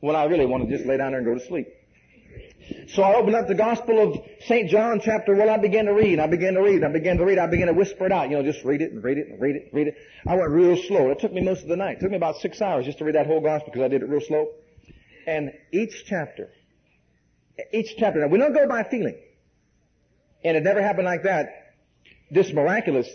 [0.00, 1.68] when I really want to just lay down there and go to sleep.
[2.88, 4.68] So I opened up the Gospel of St.
[4.70, 5.48] John chapter 1.
[5.48, 6.18] I began to read.
[6.18, 6.84] I began to read.
[6.84, 7.38] I began to read.
[7.38, 8.30] I began to whisper it out.
[8.30, 9.96] You know, just read it and read it and read it and read it.
[10.26, 11.10] I went real slow.
[11.10, 11.98] It took me most of the night.
[11.98, 14.02] It took me about six hours just to read that whole Gospel because I did
[14.02, 14.48] it real slow.
[15.26, 16.50] And each chapter,
[17.72, 19.18] each chapter, now we don't go by feeling.
[20.44, 21.74] And it never happened like that,
[22.30, 23.08] this miraculous,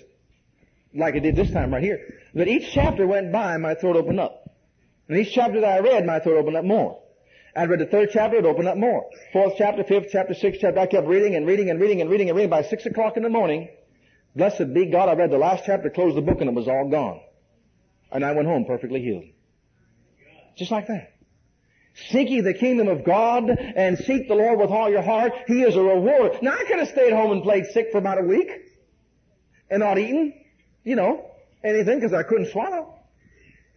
[0.93, 1.99] like it did this time right here.
[2.33, 4.49] But each chapter went by, my throat opened up.
[5.07, 7.01] And each chapter that I read, my throat opened up more.
[7.55, 9.09] I read the third chapter, it opened up more.
[9.31, 12.29] Fourth chapter, fifth chapter, sixth chapter, I kept reading and reading and reading and reading
[12.29, 12.49] and reading.
[12.49, 13.69] By six o'clock in the morning,
[14.35, 16.89] blessed be God, I read the last chapter, closed the book, and it was all
[16.89, 17.21] gone.
[18.11, 19.23] And I went home perfectly healed.
[20.57, 21.13] Just like that.
[22.09, 25.31] Seek ye the kingdom of God and seek the Lord with all your heart.
[25.47, 26.37] He is a rewarder.
[26.41, 28.51] Now I could have stayed home and played sick for about a week
[29.69, 30.33] and not eaten,
[30.83, 31.31] you know,
[31.63, 32.94] anything because I couldn't swallow.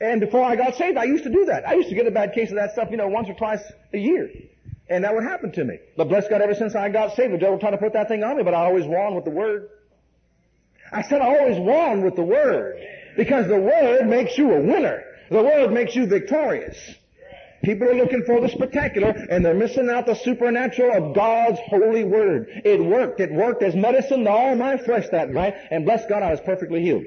[0.01, 1.67] And before I got saved, I used to do that.
[1.67, 3.63] I used to get a bad case of that stuff, you know, once or twice
[3.93, 4.31] a year.
[4.89, 5.79] And that would happen to me.
[5.97, 8.23] But bless God, ever since I got saved, the devil tried to put that thing
[8.23, 9.69] on me, but I always won with the Word.
[10.93, 12.81] I said I always won with the Word.
[13.17, 15.03] Because the Word makes you a winner.
[15.31, 16.79] The Word makes you victorious.
[17.65, 22.05] People are looking for the spectacular and they're missing out the supernatural of God's holy
[22.05, 22.47] word.
[22.65, 23.19] It worked.
[23.19, 26.41] It worked as medicine to all my flesh that night and bless God I was
[26.41, 27.05] perfectly healed.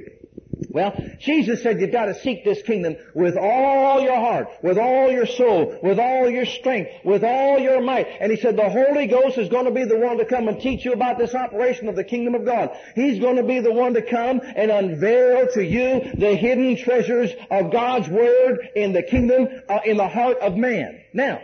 [0.70, 5.12] Well, Jesus said you've got to seek this kingdom with all your heart, with all
[5.12, 8.08] your soul, with all your strength, with all your might.
[8.20, 10.62] And he said the Holy Ghost is going to be the one to come and
[10.62, 12.78] teach you about this operation of the kingdom of God.
[12.96, 17.32] He's going to be the one to come and unveil to you the hidden treasures
[17.50, 21.02] of God's Word in the kingdom, uh, in the heart of man.
[21.14, 21.42] Now,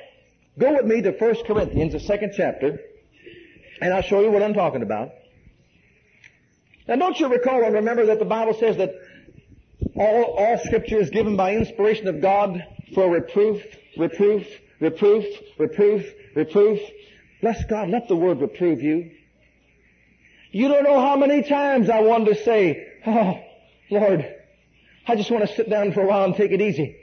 [0.58, 2.80] go with me to 1 Corinthians, the second chapter,
[3.82, 5.12] and I'll show you what I'm talking about.
[6.88, 8.96] Now don't you recall and remember that the Bible says that
[9.98, 13.62] all, all scripture is given by inspiration of God for reproof,
[13.98, 14.46] reproof,
[14.80, 15.26] reproof,
[15.58, 16.06] reproof,
[16.36, 16.80] reproof.
[17.42, 19.12] Bless God, let the word reprove you.
[20.52, 23.40] You don't know how many times I wanted to say, oh,
[23.90, 24.26] Lord,
[25.08, 26.96] I just want to sit down for a while and take it easy.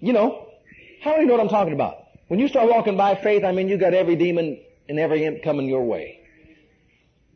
[0.00, 0.48] You know,
[1.02, 1.96] how many know what I'm talking about?
[2.28, 5.42] When you start walking by faith, I mean you got every demon and every imp
[5.42, 6.20] coming your way.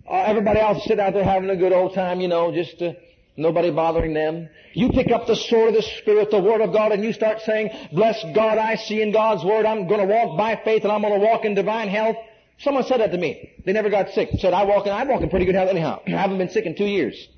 [0.08, 2.92] Uh, everybody else sit out there having a good old time, you know, just uh,
[3.36, 4.48] nobody bothering them.
[4.72, 7.40] You pick up the sword of the Spirit, the Word of God, and you start
[7.40, 10.92] saying, bless God, I see in God's Word, I'm going to walk by faith and
[10.92, 12.16] I'm going to walk in divine health.
[12.58, 13.52] Someone said that to me.
[13.64, 14.28] They never got sick.
[14.38, 16.00] Said, I walk in, I walk in pretty good health anyhow.
[16.06, 17.28] I haven't been sick in two years.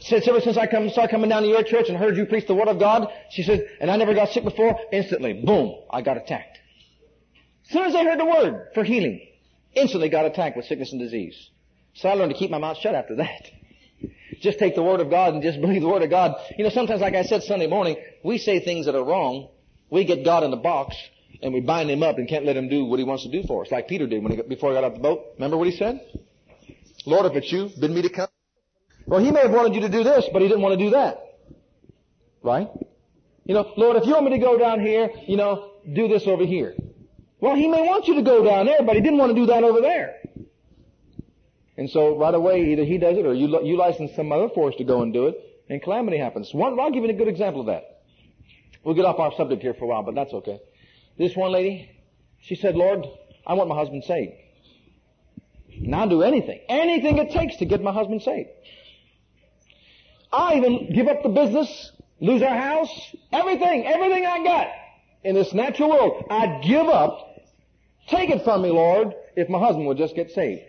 [0.00, 2.46] Said, ever since I come, started coming down to your church and heard you preach
[2.46, 6.02] the Word of God, she said, and I never got sick before, instantly, boom, I
[6.02, 6.58] got attacked.
[7.66, 9.26] As soon as I heard the Word for healing,
[9.74, 11.50] instantly got attacked with sickness and disease.
[11.94, 13.50] So I learned to keep my mouth shut after that.
[14.40, 16.36] Just take the Word of God and just believe the Word of God.
[16.56, 19.48] You know, sometimes, like I said Sunday morning, we say things that are wrong.
[19.90, 20.96] We get God in the box
[21.42, 23.42] and we bind him up and can't let him do what he wants to do
[23.46, 25.24] for us, like Peter did when he before he got out the boat.
[25.36, 26.00] Remember what he said?
[27.06, 28.28] Lord, if it's you, bid me to come.
[29.06, 30.90] Well, he may have wanted you to do this, but he didn't want to do
[30.90, 31.18] that.
[32.42, 32.68] Right?
[33.44, 36.26] You know, Lord, if you want me to go down here, you know, do this
[36.26, 36.74] over here.
[37.40, 39.46] Well, he may want you to go down there, but he didn't want to do
[39.46, 40.17] that over there.
[41.78, 44.74] And so right away, either he does it or you, you license some other force
[44.76, 45.36] to go and do it,
[45.70, 46.52] and calamity happens.
[46.52, 48.02] One, I'll give you a good example of that.
[48.82, 50.60] We'll get off our subject here for a while, but that's okay.
[51.16, 51.88] This one lady,
[52.40, 53.06] she said, Lord,
[53.46, 54.32] I want my husband saved.
[55.68, 58.48] And I'll do anything, anything it takes to get my husband saved.
[60.32, 62.90] I even give up the business, lose our house,
[63.30, 64.66] everything, everything I got
[65.22, 66.24] in this natural world.
[66.28, 67.24] I'd give up.
[68.08, 70.62] Take it from me, Lord, if my husband would just get saved.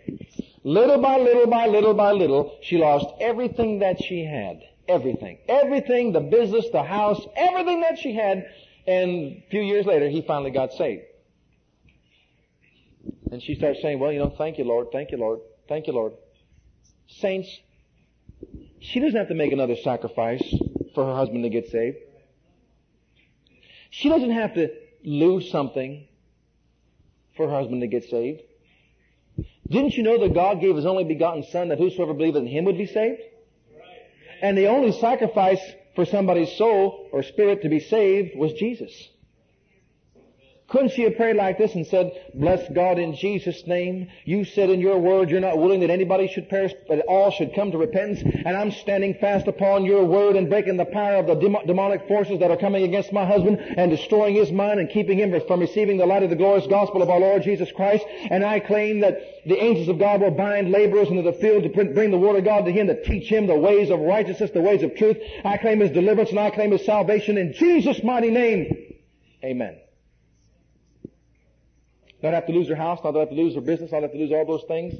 [0.62, 4.60] Little by little by little by little, she lost everything that she had.
[4.88, 5.38] Everything.
[5.48, 8.46] Everything, the business, the house, everything that she had.
[8.86, 11.02] And a few years later, he finally got saved.
[13.30, 15.92] And she starts saying, well, you know, thank you, Lord, thank you, Lord, thank you,
[15.92, 16.12] Lord.
[17.06, 17.48] Saints,
[18.80, 20.42] she doesn't have to make another sacrifice
[20.94, 21.96] for her husband to get saved.
[23.90, 24.70] She doesn't have to
[25.04, 26.06] lose something
[27.36, 28.42] for her husband to get saved.
[29.70, 32.64] Didn't you know that God gave His only begotten Son that whosoever believeth in Him
[32.64, 33.20] would be saved?
[34.42, 35.60] And the only sacrifice
[35.94, 39.08] for somebody's soul or spirit to be saved was Jesus.
[40.70, 44.08] Couldn't she have prayed like this and said, Bless God in Jesus' name.
[44.24, 47.56] You said in your word you're not willing that anybody should perish, but all should
[47.56, 48.22] come to repentance.
[48.22, 51.34] And I'm standing fast upon your word and breaking the power of the
[51.66, 55.34] demonic forces that are coming against my husband and destroying his mind and keeping him
[55.48, 58.04] from receiving the light of the glorious gospel of our Lord Jesus Christ.
[58.30, 61.68] And I claim that the angels of God will bind laborers into the field to
[61.68, 64.60] bring the word of God to him, to teach him the ways of righteousness, the
[64.60, 65.16] ways of truth.
[65.44, 68.94] I claim his deliverance and I claim his salvation in Jesus' mighty name.
[69.42, 69.76] Amen.
[72.22, 74.18] Not have to lose their house, not have to lose their business, not have to
[74.18, 74.94] lose all those things.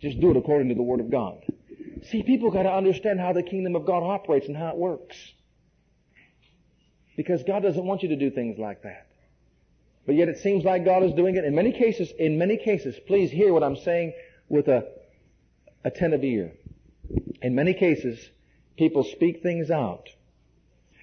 [0.00, 1.44] Just do it according to the Word of God.
[2.10, 5.16] See, people gotta understand how the kingdom of God operates and how it works.
[7.16, 9.06] Because God doesn't want you to do things like that.
[10.06, 11.44] But yet it seems like God is doing it.
[11.44, 14.14] In many cases, in many cases, please hear what I'm saying
[14.48, 14.88] with a
[15.84, 16.52] attentive ear.
[17.42, 18.18] In many cases,
[18.76, 20.08] people speak things out.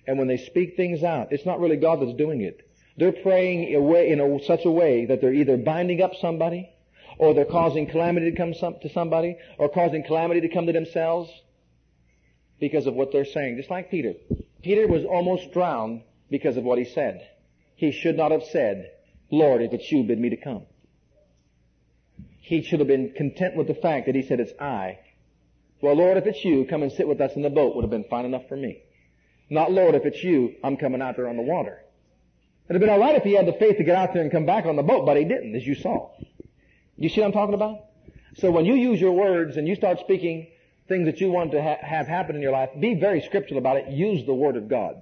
[0.07, 2.66] And when they speak things out, it's not really God that's doing it.
[2.97, 6.69] They're praying in a, such a way that they're either binding up somebody,
[7.19, 11.29] or they're causing calamity to come to somebody, or causing calamity to come to themselves
[12.59, 13.57] because of what they're saying.
[13.57, 14.13] Just like Peter.
[14.63, 17.27] Peter was almost drowned because of what he said.
[17.75, 18.91] He should not have said,
[19.31, 20.63] Lord, if it's you, bid me to come.
[22.41, 24.99] He should have been content with the fact that he said, it's I.
[25.81, 27.91] Well, Lord, if it's you, come and sit with us in the boat would have
[27.91, 28.81] been fine enough for me.
[29.49, 31.83] Not, Lord, if it's you, I'm coming out there on the water.
[32.69, 34.45] It'd have been alright if he had the faith to get out there and come
[34.45, 36.11] back on the boat, but he didn't, as you saw.
[36.97, 37.85] You see what I'm talking about?
[38.35, 40.47] So when you use your words and you start speaking
[40.87, 43.77] things that you want to ha- have happen in your life, be very scriptural about
[43.77, 43.87] it.
[43.87, 45.01] Use the Word of God.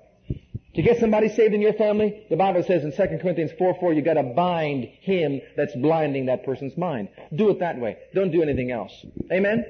[0.76, 3.93] To get somebody saved in your family, the Bible says in 2 Corinthians 4, 4,
[3.93, 7.09] you gotta bind him that's blinding that person's mind.
[7.34, 7.97] Do it that way.
[8.13, 8.93] Don't do anything else.
[9.32, 9.66] Amen?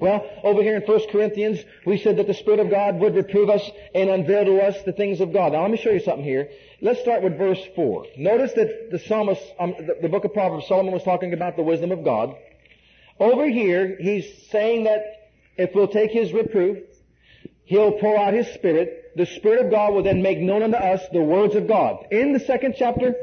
[0.00, 3.50] Well, over here in 1 Corinthians, we said that the Spirit of God would reprove
[3.50, 5.52] us and unveil to us the things of God.
[5.52, 6.50] Now let me show you something here.
[6.80, 8.06] Let's start with verse 4.
[8.18, 11.62] Notice that the psalmist, um, the, the book of Proverbs, Solomon was talking about the
[11.62, 12.36] wisdom of God.
[13.18, 15.02] Over here, he's saying that
[15.56, 16.78] if we'll take his reproof,
[17.64, 19.07] he'll pour out his Spirit.
[19.18, 22.06] The Spirit of God will then make known unto us the words of God.
[22.12, 23.16] In the second chapter,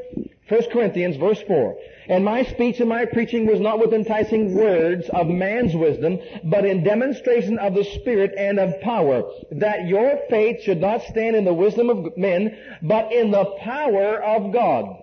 [0.46, 1.74] 1 Corinthians, verse 4.
[2.10, 6.66] And my speech and my preaching was not with enticing words of man's wisdom, but
[6.66, 9.22] in demonstration of the Spirit and of power,
[9.52, 14.22] that your faith should not stand in the wisdom of men, but in the power
[14.22, 15.02] of God.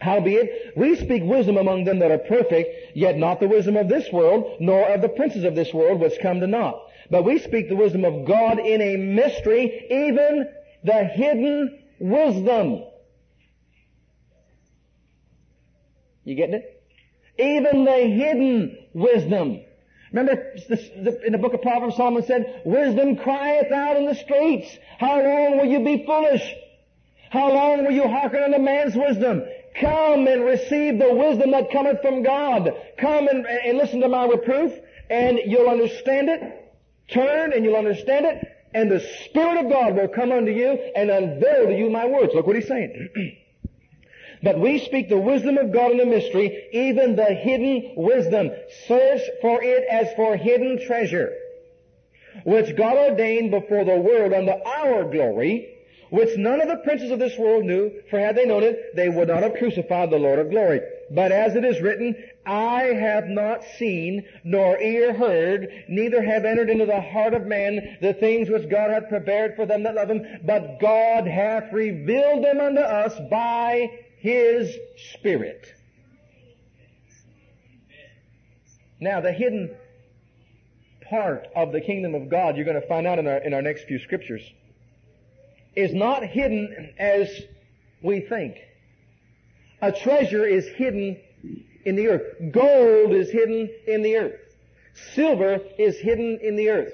[0.00, 4.10] Howbeit, we speak wisdom among them that are perfect, yet not the wisdom of this
[4.10, 6.87] world, nor of the princes of this world, which come to naught.
[7.10, 10.48] But we speak the wisdom of God in a mystery, even
[10.84, 12.84] the hidden wisdom.
[16.24, 16.84] You getting it?
[17.38, 19.60] Even the hidden wisdom.
[20.12, 20.54] Remember
[21.24, 24.76] in the book of Proverbs, Solomon said, Wisdom crieth out in the streets.
[24.98, 26.54] How long will you be foolish?
[27.30, 29.44] How long will you hearken unto man's wisdom?
[29.80, 32.70] Come and receive the wisdom that cometh from God.
[32.98, 34.72] Come and, and listen to my reproof,
[35.10, 36.57] and you'll understand it.
[37.12, 41.10] Turn and you'll understand it, and the Spirit of God will come unto you and
[41.10, 42.34] unveil to you my words.
[42.34, 43.08] Look what he's saying.
[44.42, 48.50] but we speak the wisdom of God in a mystery, even the hidden wisdom.
[48.86, 51.32] Search for it as for hidden treasure,
[52.44, 55.74] which God ordained before the world unto our glory,
[56.10, 59.08] which none of the princes of this world knew, for had they known it, they
[59.08, 60.80] would not have crucified the Lord of glory.
[61.10, 66.68] But as it is written, I have not seen, nor ear heard, neither have entered
[66.68, 70.10] into the heart of man the things which God hath prepared for them that love
[70.10, 74.76] him, but God hath revealed them unto us by his
[75.14, 75.72] Spirit.
[79.00, 79.74] Now, the hidden
[81.08, 83.62] part of the kingdom of God, you're going to find out in our, in our
[83.62, 84.42] next few scriptures,
[85.76, 87.30] is not hidden as
[88.02, 88.56] we think.
[89.80, 91.18] A treasure is hidden
[91.84, 92.52] in the earth.
[92.52, 94.40] Gold is hidden in the earth.
[95.14, 96.92] Silver is hidden in the earth.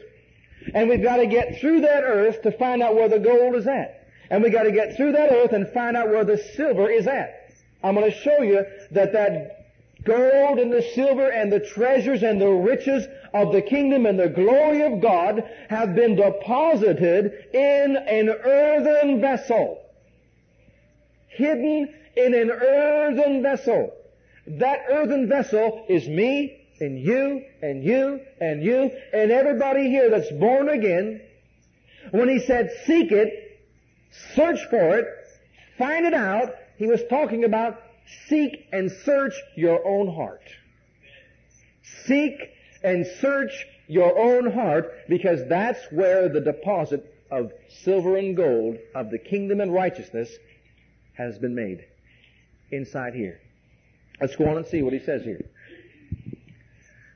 [0.74, 3.66] And we've got to get through that earth to find out where the gold is
[3.66, 4.08] at.
[4.30, 7.06] And we've got to get through that earth and find out where the silver is
[7.06, 7.50] at.
[7.82, 9.64] I'm going to show you that that
[10.04, 14.28] gold and the silver and the treasures and the riches of the kingdom and the
[14.28, 19.80] glory of God have been deposited in an earthen vessel.
[21.28, 23.92] Hidden in an earthen vessel.
[24.46, 30.30] That earthen vessel is me and you and you and you and everybody here that's
[30.32, 31.20] born again.
[32.10, 33.60] When he said seek it,
[34.34, 35.06] search for it,
[35.78, 37.80] find it out, he was talking about
[38.28, 40.42] seek and search your own heart.
[42.04, 42.34] Seek
[42.82, 47.52] and search your own heart because that's where the deposit of
[47.82, 50.30] silver and gold of the kingdom and righteousness
[51.14, 51.84] has been made
[52.70, 53.40] inside here.
[54.20, 55.44] Let's go on and see what he says here.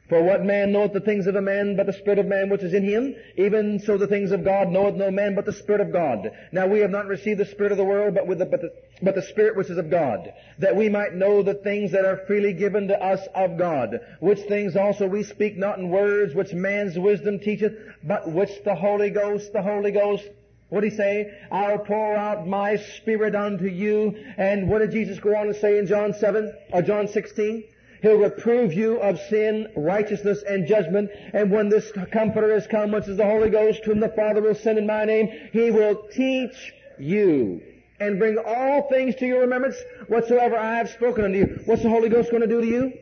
[0.09, 2.63] For what man knoweth the things of a man but the Spirit of man which
[2.63, 3.15] is in him?
[3.37, 6.31] Even so the things of God knoweth no man but the Spirit of God.
[6.51, 8.73] Now we have not received the Spirit of the world, but with the, but the,
[9.03, 12.25] but the Spirit which is of God, that we might know the things that are
[12.27, 16.55] freely given to us of God, which things also we speak not in words which
[16.55, 20.25] man's wisdom teacheth, but which the Holy Ghost, the Holy Ghost
[20.69, 21.33] what did he say?
[21.51, 24.15] I'll pour out my spirit unto you.
[24.37, 27.65] And what did Jesus go on to say in John 7 or John 16?
[28.03, 31.11] He'll reprove you of sin, righteousness, and judgment.
[31.33, 34.55] And when this Comforter has come, which is the Holy Ghost, whom the Father will
[34.55, 37.63] send in my name, He will teach you
[37.99, 41.61] and bring all things to your remembrance whatsoever I have spoken unto you.
[41.65, 42.93] What's the Holy Ghost going to do to you?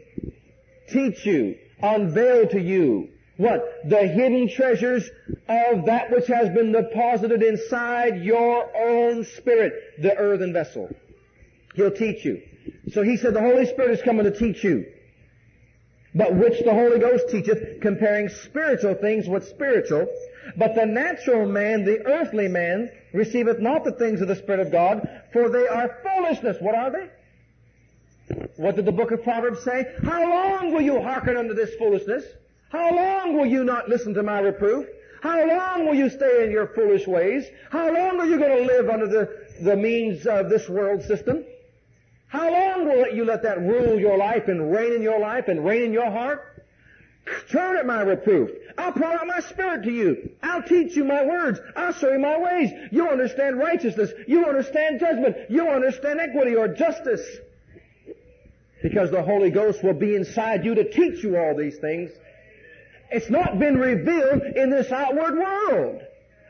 [0.89, 3.89] Teach you, unveil to you what?
[3.89, 5.09] The hidden treasures
[5.49, 10.89] of that which has been deposited inside your own spirit, the earthen vessel.
[11.74, 12.43] He'll teach you.
[12.93, 14.87] So he said the Holy Spirit is coming to teach you.
[16.14, 20.07] But which the Holy Ghost teacheth, comparing spiritual things with spiritual.
[20.57, 24.72] But the natural man, the earthly man, receiveth not the things of the Spirit of
[24.72, 26.57] God, for they are foolishness.
[26.61, 27.11] What are they?
[28.57, 29.95] What did the book of Proverbs say?
[30.03, 32.24] How long will you hearken unto this foolishness?
[32.71, 34.87] How long will you not listen to my reproof?
[35.23, 37.47] How long will you stay in your foolish ways?
[37.71, 41.45] How long are you going to live under the the means of this world system?
[42.29, 45.64] How long will you let that rule your life and reign in your life and
[45.64, 46.64] reign in your heart?
[47.51, 48.51] Turn at my reproof.
[48.79, 50.31] I'll pour out my spirit to you.
[50.43, 51.59] I'll teach you my words.
[51.75, 52.71] I'll show you my ways.
[52.93, 54.12] You'll understand righteousness.
[54.29, 55.37] You'll understand judgment.
[55.49, 57.25] You'll understand equity or justice.
[58.83, 62.12] Because the Holy Ghost will be inside you to teach you all these things.
[63.11, 66.02] It's not been revealed in this outward world,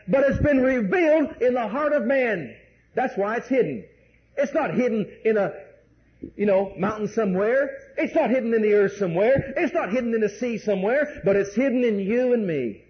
[0.08, 2.56] but it's been revealed in the heart of man.
[2.94, 3.84] That's why it's hidden.
[4.36, 5.52] It's not hidden in a
[6.36, 7.78] you know, mountain somewhere.
[7.96, 9.52] It's not hidden in the earth somewhere.
[9.56, 12.82] It's not hidden in the sea somewhere, but it's hidden in you and me.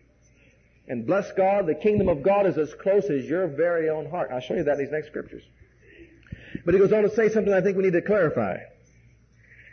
[0.88, 4.30] And bless God, the kingdom of God is as close as your very own heart.
[4.32, 5.42] I'll show you that in these next scriptures.
[6.64, 8.58] But he goes on to say something I think we need to clarify.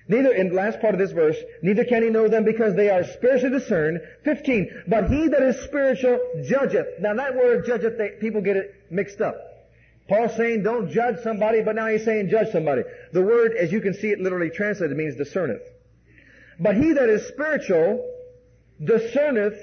[0.08, 2.90] Neither, in the last part of this verse, neither can he know them because they
[2.90, 4.02] are spiritually discerned.
[4.26, 7.00] 15, but he that is spiritual judgeth.
[7.00, 9.36] Now that word judgeth, they, people get it mixed up.
[10.10, 12.84] Paul's saying don't judge somebody, but now he's saying judge somebody.
[13.14, 15.64] The word, as you can see it literally translated, means discerneth.
[16.60, 18.10] But he that is spiritual
[18.84, 19.58] discerneth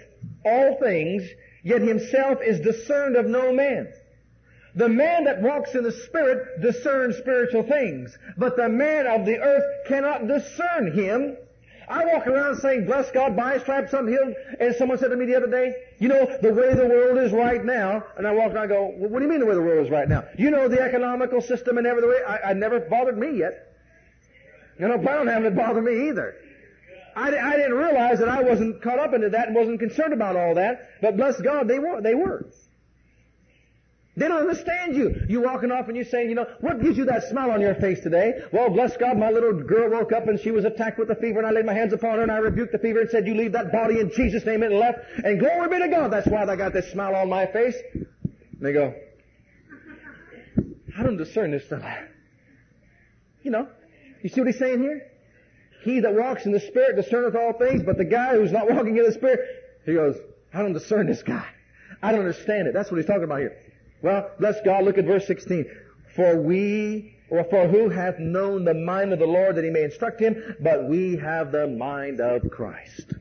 [0.45, 1.29] all things,
[1.63, 3.93] yet himself is discerned of no man.
[4.75, 9.39] The man that walks in the Spirit discerns spiritual things, but the man of the
[9.39, 11.37] earth cannot discern him
[11.91, 14.35] I walk around saying, bless God, by his stripes I'm healed.
[14.61, 17.33] And someone said to me the other day, you know, the way the world is
[17.33, 18.05] right now.
[18.17, 19.91] And I walk and go, well, what do you mean the way the world is
[19.91, 20.25] right now?
[20.39, 22.23] You know, the economical system and every way.
[22.27, 23.75] I, I never bothered me yet.
[24.79, 26.37] You know, I don't have it bother me either.
[27.17, 30.37] I, I didn't realize that I wasn't caught up into that and wasn't concerned about
[30.37, 30.91] all that.
[31.03, 32.01] But bless God, they were.
[32.01, 32.47] They were.
[34.17, 35.15] They don't understand you.
[35.29, 37.77] You're walking off and you're saying, you know, what gives you that smile on your
[37.77, 38.43] face today?
[38.53, 41.39] Well, bless God, my little girl woke up and she was attacked with a fever
[41.39, 43.35] and I laid my hands upon her and I rebuked the fever and said, you
[43.35, 44.99] leave that body in Jesus' name and left.
[45.25, 46.11] And glory be to God.
[46.11, 47.77] That's why I got this smile on my face.
[47.95, 48.07] And
[48.61, 48.95] they go,
[50.99, 52.09] I don't discern this fella.
[53.43, 53.69] You know,
[54.23, 55.07] you see what he's saying here?
[55.83, 58.97] He that walks in the Spirit discerneth all things, but the guy who's not walking
[58.99, 59.41] in the Spirit,
[59.87, 60.17] he goes,
[60.53, 61.47] I don't discern this guy.
[62.03, 62.75] I don't understand it.
[62.75, 63.57] That's what he's talking about here.
[64.03, 64.85] Well, bless God.
[64.85, 65.67] Look at verse 16.
[66.17, 69.85] For we, or for who hath known the mind of the Lord that he may
[69.85, 73.15] instruct him, but we have the mind of Christ.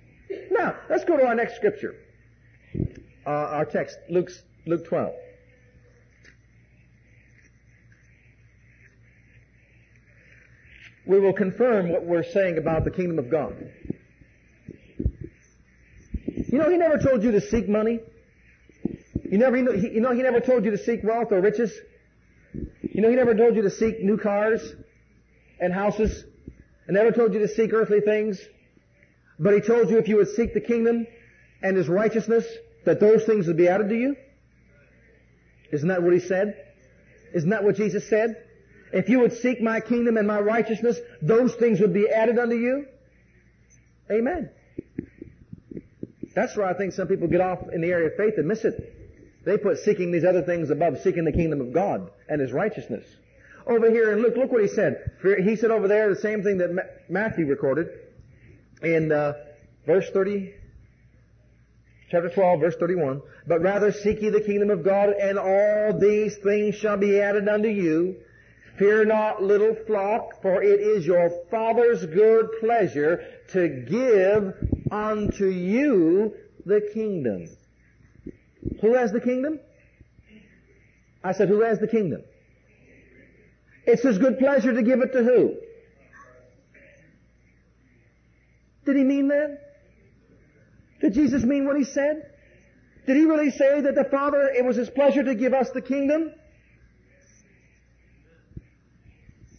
[0.51, 1.95] Now, let's go to our next scripture.
[3.25, 4.29] Uh, our text, Luke,
[4.65, 5.13] Luke 12.
[11.05, 13.71] We will confirm what we're saying about the kingdom of God.
[16.51, 17.99] You know, he never told you to seek money.
[19.29, 21.71] You never, you know, he never told you to seek wealth or riches.
[22.81, 24.73] You know, he never told you to seek new cars
[25.59, 26.23] and houses,
[26.87, 28.39] and never told you to seek earthly things.
[29.37, 31.05] But he told you if you would seek the kingdom
[31.61, 32.43] and his righteousness,
[32.85, 34.15] that those things would be added to you.
[35.71, 36.55] Isn't that what he said?
[37.35, 38.35] Isn't that what Jesus said?
[38.91, 42.55] If you would seek my kingdom and my righteousness, those things would be added unto
[42.55, 42.87] you.
[44.11, 44.49] Amen.
[46.33, 48.65] That's where I think some people get off in the area of faith and miss
[48.65, 48.95] it.
[49.49, 53.03] They put seeking these other things above seeking the kingdom of God and His righteousness.
[53.65, 55.11] Over here, and look, look what he said.
[55.43, 56.69] He said over there the same thing that
[57.09, 57.87] Matthew recorded
[58.83, 59.33] in uh,
[59.87, 60.53] verse 30,
[62.11, 63.23] chapter 12, verse 31.
[63.47, 67.49] But rather seek ye the kingdom of God, and all these things shall be added
[67.49, 68.17] unto you.
[68.77, 74.53] Fear not, little flock, for it is your Father's good pleasure to give
[74.91, 76.35] unto you
[76.67, 77.49] the kingdom.
[78.81, 79.59] Who has the kingdom?
[81.23, 82.23] I said, who has the kingdom?
[83.85, 85.55] It's his good pleasure to give it to who?
[88.85, 89.59] Did he mean that?
[91.01, 92.31] Did Jesus mean what he said?
[93.05, 95.81] Did he really say that the Father, it was his pleasure to give us the
[95.81, 96.33] kingdom?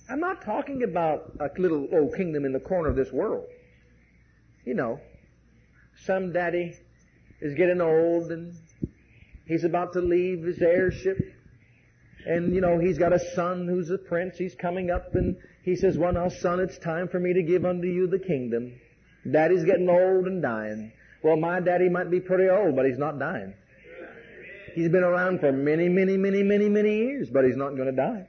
[0.08, 3.46] I'm not talking about a little old kingdom in the corner of this world.
[4.64, 5.00] You know,
[6.04, 6.76] some daddy
[7.40, 8.54] is getting old and
[9.50, 11.18] He's about to leave his heirship.
[12.24, 14.38] And, you know, he's got a son who's a prince.
[14.38, 17.64] He's coming up and he says, well now son, it's time for me to give
[17.64, 18.78] unto you the kingdom.
[19.28, 20.92] Daddy's getting old and dying.
[21.24, 23.52] Well, my daddy might be pretty old, but he's not dying.
[24.76, 27.96] He's been around for many, many, many, many, many years, but he's not going to
[27.96, 28.28] die.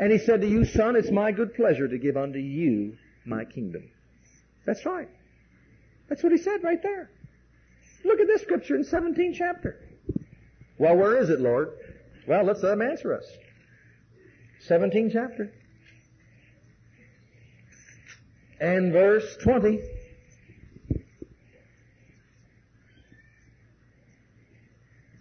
[0.00, 3.44] And he said to you, son, it's my good pleasure to give unto you my
[3.44, 3.88] kingdom.
[4.66, 5.08] That's right.
[6.08, 7.08] That's what he said right there.
[8.04, 9.80] Look at this scripture in 17th chapter.
[10.78, 11.70] Well, where is it, Lord?
[12.26, 13.24] Well, let's let him answer us.
[14.68, 15.52] 17th chapter.
[18.60, 19.80] And verse 20.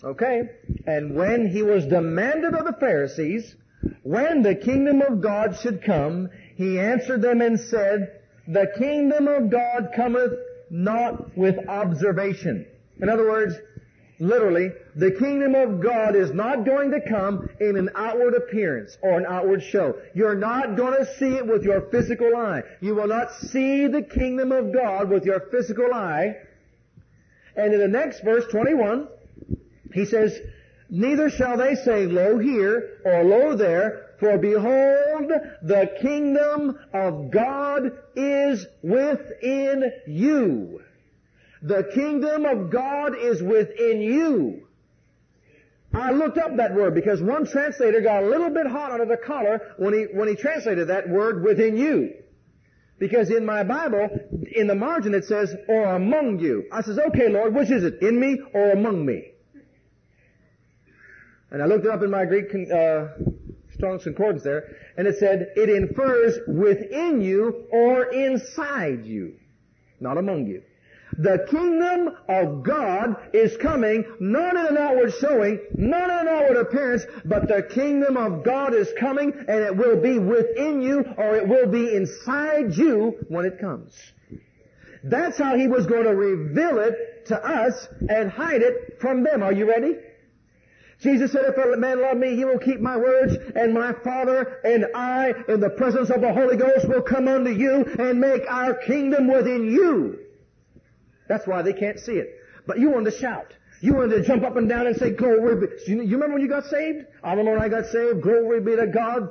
[0.04, 0.42] Okay.
[0.88, 3.56] And when he was demanded of the Pharisees,
[4.04, 8.20] when the kingdom of God should come, he answered them and said,
[8.50, 10.34] the kingdom of God cometh
[10.70, 12.66] not with observation.
[13.02, 13.56] In other words,
[14.20, 19.18] literally, the kingdom of God is not going to come in an outward appearance or
[19.18, 19.96] an outward show.
[20.14, 22.64] You're not going to see it with your physical eye.
[22.82, 26.36] You will not see the kingdom of God with your physical eye.
[27.56, 29.08] And in the next verse, 21,
[29.94, 30.40] he says,
[30.90, 37.92] Neither shall they say, Lo here, or Lo there, for behold, the kingdom of God
[38.16, 40.82] is within you.
[41.62, 44.68] The kingdom of God is within you.
[45.94, 49.18] I looked up that word because one translator got a little bit hot under the
[49.18, 52.14] collar when he, when he translated that word within you.
[53.00, 54.10] Because in my Bible,
[54.52, 56.66] in the margin it says, or among you.
[56.72, 58.02] I says, okay Lord, which is it?
[58.02, 59.32] In me or among me?
[61.52, 63.08] And I looked it up in my Greek, uh,
[63.80, 69.36] Strong's Concordance there, and it said, it infers within you or inside you,
[70.02, 70.62] not among you.
[71.18, 76.58] The kingdom of God is coming, not in an outward showing, not in an outward
[76.58, 81.38] appearance, but the kingdom of God is coming and it will be within you or
[81.38, 83.96] it will be inside you when it comes.
[85.04, 89.42] That's how he was going to reveal it to us and hide it from them.
[89.42, 89.96] Are you ready?
[91.02, 94.60] Jesus said, if a man love me, he will keep my words, and my Father
[94.66, 98.44] and I, in the presence of the Holy Ghost, will come unto you and make
[98.50, 100.20] our kingdom within you.
[101.30, 102.36] That's why they can't see it.
[102.68, 103.54] But you want to shout.
[103.82, 105.92] You wanted to jump up and down and say, glory be.
[105.92, 107.06] You remember when you got saved?
[107.24, 108.22] I remember when I got saved.
[108.22, 109.30] Glory be to God.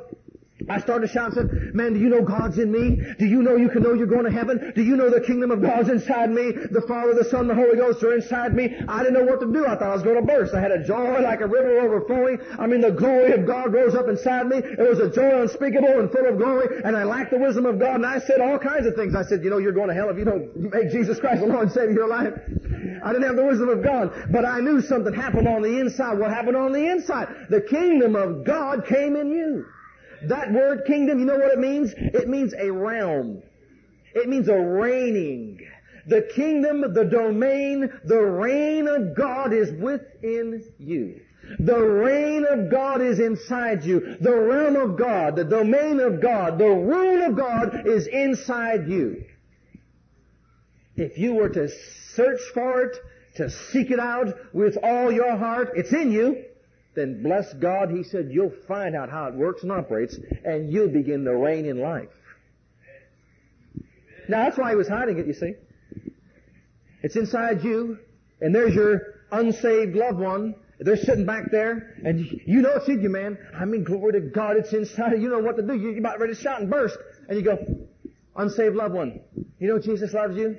[0.68, 3.00] I started shouting and said, man, do you know God's in me?
[3.18, 4.72] Do you know you can know you're going to heaven?
[4.74, 6.50] Do you know the kingdom of God's inside me?
[6.50, 8.76] The Father, the Son, the Holy Ghost are inside me.
[8.88, 9.66] I didn't know what to do.
[9.66, 10.54] I thought I was going to burst.
[10.54, 12.38] I had a joy like a river overflowing.
[12.58, 14.58] I mean, the glory of God rose up inside me.
[14.58, 17.78] It was a joy unspeakable and full of glory, and I lacked the wisdom of
[17.78, 19.14] God, and I said all kinds of things.
[19.14, 21.46] I said, you know, you're going to hell if you don't make Jesus Christ the
[21.46, 22.34] Lord and Savior of your life.
[23.04, 26.18] I didn't have the wisdom of God, but I knew something happened on the inside.
[26.18, 27.46] What happened on the inside?
[27.48, 29.66] The kingdom of God came in you.
[30.24, 31.94] That word kingdom, you know what it means?
[31.96, 33.42] It means a realm.
[34.14, 35.60] It means a reigning.
[36.06, 41.20] The kingdom, the domain, the reign of God is within you.
[41.60, 44.16] The reign of God is inside you.
[44.20, 49.24] The realm of God, the domain of God, the rule of God is inside you.
[50.96, 51.68] If you were to
[52.14, 52.96] search for it,
[53.36, 56.44] to seek it out with all your heart, it's in you
[56.94, 60.88] then bless God, he said, you'll find out how it works and operates, and you'll
[60.88, 62.08] begin to reign in life.
[64.28, 65.54] Now that's why he was hiding it, you see.
[67.02, 67.98] It's inside you,
[68.40, 70.54] and there's your unsaved loved one.
[70.80, 73.38] They're sitting back there, and you know it's in you, man.
[73.54, 75.22] I mean, glory to God, it's inside you.
[75.22, 75.74] You know what to do.
[75.74, 76.96] You're about ready to shout and burst.
[77.28, 77.58] And you go,
[78.36, 79.20] unsaved loved one.
[79.58, 80.58] You know Jesus loves you?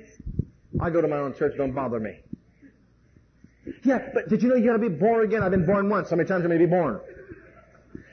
[0.80, 2.20] I go to my own church, don't bother me.
[3.84, 5.42] Yeah, but did you know you gotta be born again?
[5.42, 6.10] I've been born once.
[6.10, 7.00] How many times am I be born?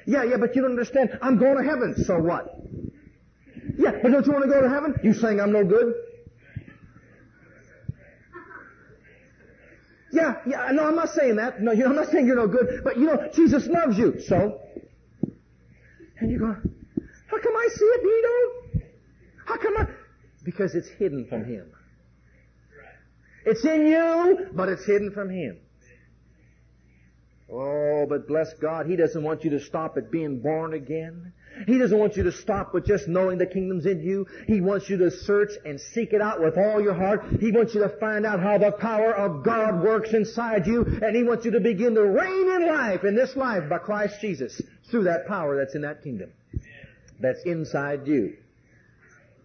[0.06, 1.18] Yeah, yeah, but you don't understand.
[1.22, 1.96] I'm going to heaven.
[2.06, 2.56] So what?
[3.78, 4.96] Yeah, but don't you want to go to heaven?
[5.04, 5.94] You saying I'm no good?
[10.14, 11.62] Yeah, yeah, no, I'm not saying that.
[11.62, 12.82] No, you know, I'm not saying you're no good.
[12.84, 14.22] But you know, Jesus loves you.
[14.22, 14.62] So?
[16.20, 16.56] And you go,
[17.28, 18.84] how come I see it and you don't?
[19.46, 19.88] How come I?
[20.44, 21.70] Because it's hidden from Him.
[23.50, 25.58] It's in you, but it's hidden from Him.
[27.50, 31.32] Oh, but bless God, He doesn't want you to stop at being born again.
[31.66, 34.28] He doesn't want you to stop with just knowing the kingdom's in you.
[34.48, 37.24] He wants you to search and seek it out with all your heart.
[37.40, 41.16] He wants you to find out how the power of God works inside you, and
[41.16, 44.62] He wants you to begin to reign in life, in this life, by Christ Jesus,
[44.92, 46.32] through that power that's in that kingdom.
[47.22, 48.36] That's inside you.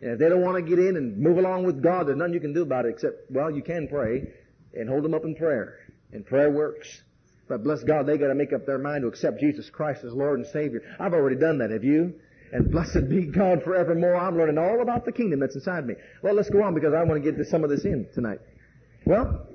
[0.02, 2.34] And if they don't want to get in and move along with God, there's nothing
[2.34, 4.32] you can do about it except, well, you can pray
[4.74, 5.78] and hold them up in prayer.
[6.12, 7.02] And prayer works.
[7.48, 10.12] But bless God, they got to make up their mind to accept Jesus Christ as
[10.12, 10.82] Lord and Savior.
[10.98, 11.70] I've already done that.
[11.70, 12.14] Have you?
[12.52, 14.16] And blessed be God forevermore.
[14.16, 15.94] I'm learning all about the kingdom that's inside me.
[16.20, 18.40] Well, let's go on because I want to get to some of this in tonight.
[19.06, 19.46] Well,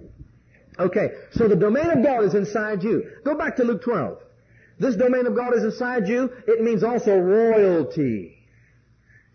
[0.80, 1.10] okay.
[1.32, 3.04] So the domain of God is inside you.
[3.24, 4.20] Go back to Luke 12.
[4.80, 6.32] This domain of God is inside you.
[6.48, 8.37] It means also royalty.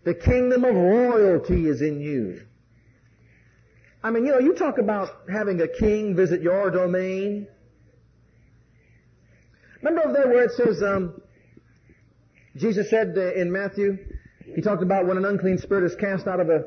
[0.03, 2.41] The kingdom of royalty is in you.
[4.03, 7.47] I mean, you know, you talk about having a king visit your domain.
[9.81, 11.21] Remember over there where it says, um,
[12.57, 13.97] Jesus said in Matthew,
[14.43, 16.65] he talked about when an unclean spirit is cast out of a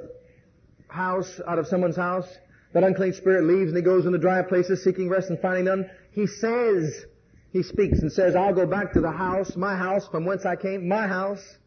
[0.89, 2.27] house, out of someone's house,
[2.73, 5.91] that unclean spirit leaves and he goes into dry places seeking rest and finding none.
[6.13, 7.05] He says,
[7.53, 10.57] He speaks and says, I'll go back to the house, my house, from whence I
[10.57, 11.59] came, my house.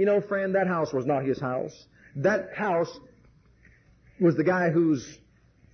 [0.00, 1.74] You know, friend, that house was not his house.
[2.16, 2.90] That house
[4.18, 5.18] was the guy who's,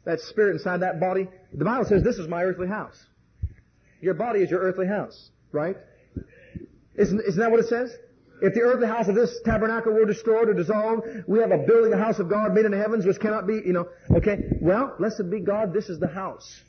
[0.04, 1.28] that spirit inside that body.
[1.52, 3.00] The Bible says, this is my earthly house.
[4.00, 5.76] Your body is your earthly house, right?
[6.96, 7.94] Isn't, isn't that what it says?
[8.42, 11.92] If the earthly house of this tabernacle were destroyed or dissolved, we have a building,
[11.92, 14.38] a house of God made in the heavens which cannot be, you know, okay.
[14.60, 16.62] Well, blessed be God, this is the house.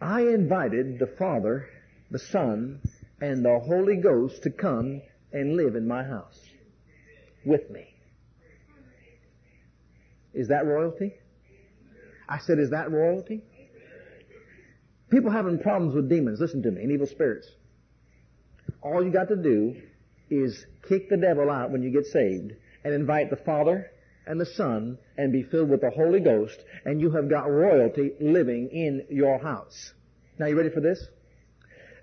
[0.00, 1.68] I invited the Father,
[2.10, 2.80] the Son,
[3.20, 5.02] and the Holy Ghost to come
[5.32, 6.40] and live in my house
[7.44, 7.94] with me.
[10.34, 11.14] Is that royalty?
[12.28, 13.42] I said, is that royalty?
[15.10, 17.46] People having problems with demons, listen to me, and evil spirits.
[18.80, 19.76] All you got to do
[20.30, 22.52] is kick the devil out when you get saved
[22.84, 23.90] and invite the Father
[24.26, 28.12] and the Son and be filled with the Holy Ghost and you have got royalty
[28.20, 29.92] living in your house.
[30.38, 31.06] Now you ready for this?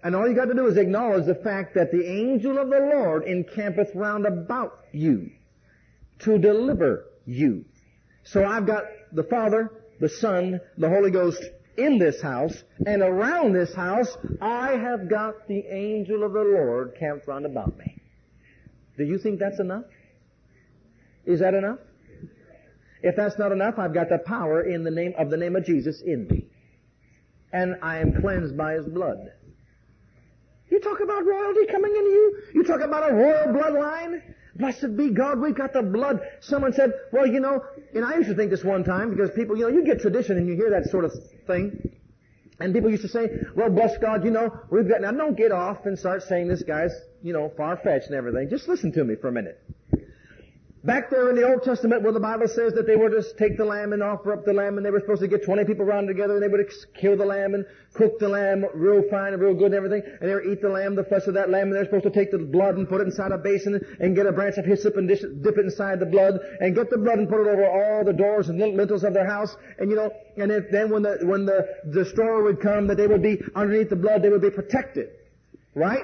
[0.04, 2.80] And all you got to do is acknowledge the fact that the angel of the
[2.80, 5.32] Lord encampeth round about you
[6.20, 7.66] to deliver you.
[8.24, 11.44] So I've got the Father, the Son, the Holy Ghost
[11.78, 16.96] in this house, and around this house, I have got the angel of the Lord
[17.00, 18.02] camped round about me.
[18.98, 19.86] Do you think that's enough?
[21.26, 21.80] Is that enough?
[23.02, 25.66] If that's not enough, I've got the power in the name of the name of
[25.66, 26.48] Jesus in me.
[27.52, 29.32] And I am cleansed by his blood.
[30.70, 32.42] You talk about royalty coming into you?
[32.54, 34.22] You talk about a royal bloodline?
[34.56, 36.20] Blessed be God, we've got the blood.
[36.42, 37.64] Someone said, well, you know,
[37.96, 40.38] and I used to think this one time because people, you know, you get tradition
[40.38, 41.14] and you hear that sort of
[41.48, 41.98] thing.
[42.60, 45.54] And people used to say, well, bless God, you know, we've got, now don't get
[45.54, 46.92] off and start saying this guy's,
[47.24, 48.50] you know, far-fetched and everything.
[48.50, 49.62] Just listen to me for a minute.
[50.82, 53.58] Back there in the Old Testament where the Bible says that they were to take
[53.58, 55.86] the lamb and offer up the lamb and they were supposed to get 20 people
[55.86, 56.66] around together and they would
[56.96, 60.30] kill the lamb and cook the lamb real fine and real good and everything and
[60.30, 62.32] they would eat the lamb, the flesh of that lamb and they're supposed to take
[62.32, 65.10] the blood and put it inside a basin and get a branch of hyssop and
[65.10, 68.06] dish, dip it inside the blood and get the blood and put it over all
[68.06, 71.18] the doors and lintels of their house and you know, and if then when the,
[71.24, 74.50] when the destroyer would come that they would be underneath the blood, they would be
[74.50, 75.10] protected.
[75.76, 76.04] Right?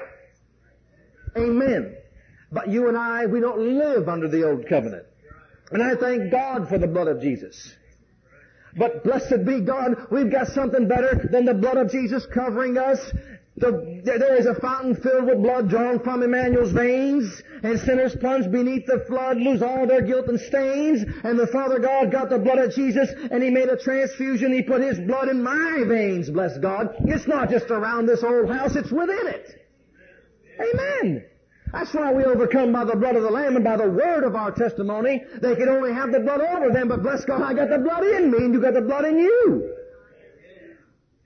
[1.38, 1.96] Amen.
[2.56, 5.06] But you and I, we don't live under the old covenant.
[5.72, 7.76] And I thank God for the blood of Jesus.
[8.78, 13.00] But blessed be God, we've got something better than the blood of Jesus covering us.
[13.58, 18.50] The, there is a fountain filled with blood drawn from Emmanuel's veins, and sinners plunge
[18.50, 22.40] beneath the flood, lose all their guilt and stains, and the Father God got the
[22.40, 26.30] blood of Jesus, and He made a transfusion, He put His blood in my veins,
[26.30, 26.96] bless God.
[27.00, 29.62] It's not just around this old house, it's within it.
[30.60, 31.26] Amen.
[31.72, 34.36] That's why we overcome by the blood of the Lamb and by the word of
[34.36, 35.24] our testimony.
[35.42, 38.04] They can only have the blood over them, but bless God, I got the blood
[38.04, 39.76] in me and you got the blood in you.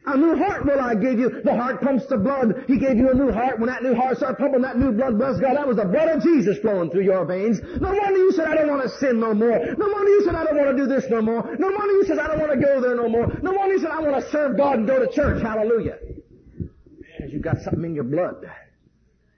[0.05, 1.41] A new heart will I give you.
[1.43, 2.63] The heart pumps the blood.
[2.67, 3.59] He gave you a new heart.
[3.59, 6.07] When that new heart started pumping that new blood, bless God, that was the blood
[6.09, 7.59] of Jesus flowing through your veins.
[7.79, 9.59] No wonder you said, I don't want to sin no more.
[9.77, 11.43] No wonder you said, I don't want to do this no more.
[11.59, 13.27] No wonder you said, I don't want to go there no more.
[13.43, 15.43] No wonder you said, I want to serve God and go to church.
[15.43, 15.99] Hallelujah.
[16.57, 18.49] Because you got something in your blood.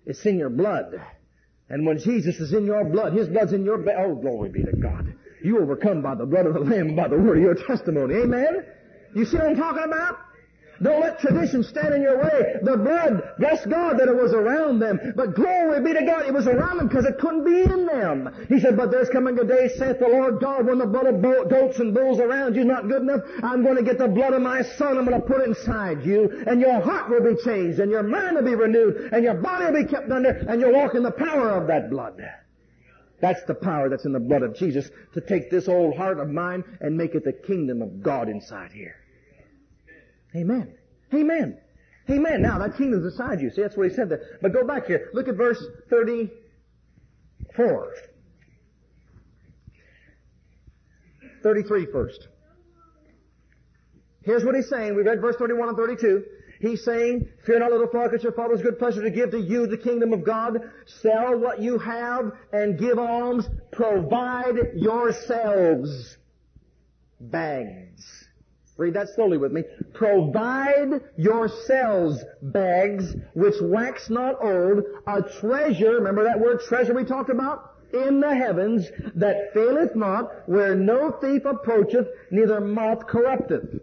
[0.05, 1.01] It's in your blood.
[1.69, 3.95] And when Jesus is in your blood, His blood's in your blood.
[3.99, 5.13] Oh, glory be to God.
[5.43, 8.15] You overcome by the blood of the Lamb by the word of your testimony.
[8.15, 8.65] Amen?
[9.15, 10.17] You see what I'm talking about?
[10.81, 12.55] Don't let tradition stand in your way.
[12.63, 14.99] The blood, bless God that it was around them.
[15.15, 18.45] But glory be to God, it was around them because it couldn't be in them.
[18.49, 21.21] He said, but there's coming a day, saith the Lord God, when the blood of
[21.21, 24.41] goats and bulls around you not good enough, I'm going to get the blood of
[24.41, 27.79] my son, I'm going to put it inside you, and your heart will be changed,
[27.79, 30.73] and your mind will be renewed, and your body will be kept under, and you'll
[30.73, 32.21] walk in the power of that blood.
[33.21, 36.29] That's the power that's in the blood of Jesus to take this old heart of
[36.29, 38.95] mine and make it the kingdom of God inside here.
[40.35, 40.75] Amen.
[41.13, 41.57] Amen.
[42.09, 42.41] Amen.
[42.41, 43.49] Now that kingdom's beside you.
[43.49, 44.37] See, that's what he said there.
[44.41, 45.09] But go back here.
[45.13, 47.93] Look at verse 34.
[51.43, 52.27] 33 first.
[54.23, 54.95] Here's what he's saying.
[54.95, 56.23] We read verse 31 and 32.
[56.59, 59.65] He's saying, Fear not, little flock, it's your Father's good pleasure to give to you
[59.65, 60.59] the kingdom of God.
[60.85, 63.49] Sell what you have and give alms.
[63.71, 66.17] Provide yourselves
[67.19, 68.27] bags
[68.81, 69.63] Read that slowly with me.
[69.93, 77.29] Provide yourselves bags which wax not old, a treasure, remember that word treasure we talked
[77.29, 77.75] about?
[77.93, 83.81] In the heavens that faileth not, where no thief approacheth, neither moth corrupteth.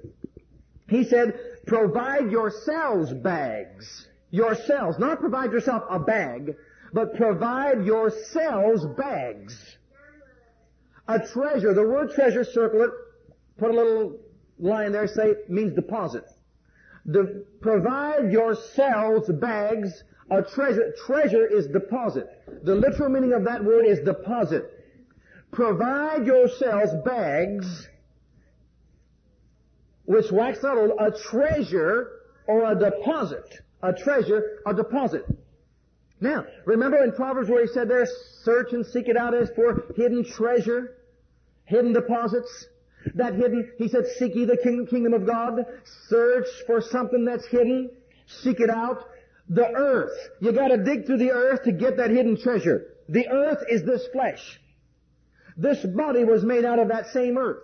[0.88, 4.08] He said, provide yourselves bags.
[4.32, 4.98] Yourselves.
[4.98, 6.56] Not provide yourself a bag,
[6.92, 9.78] but provide yourselves bags.
[11.06, 11.72] A treasure.
[11.72, 12.90] The word treasure, circle it,
[13.58, 14.18] put a little
[14.58, 16.24] line there say means deposit.
[17.10, 20.04] De- provide yourselves bags.
[20.30, 22.26] A treasure, treasure is deposit.
[22.64, 24.70] The literal meaning of that word is deposit.
[25.52, 27.88] Provide yourselves bags
[30.08, 32.12] which wax not a treasure
[32.46, 33.60] or a deposit.
[33.82, 35.24] A treasure, a deposit.
[36.18, 38.06] Now, remember in Proverbs where he said there,
[38.42, 40.96] search and seek it out as for hidden treasure,
[41.66, 42.66] hidden deposits.
[43.14, 45.64] That hidden, he said, seek ye the kingdom of God.
[46.08, 47.90] Search for something that's hidden.
[48.26, 49.04] Seek it out.
[49.48, 50.12] The earth.
[50.40, 52.94] You gotta dig through the earth to get that hidden treasure.
[53.08, 54.60] The earth is this flesh.
[55.56, 57.62] This body was made out of that same earth.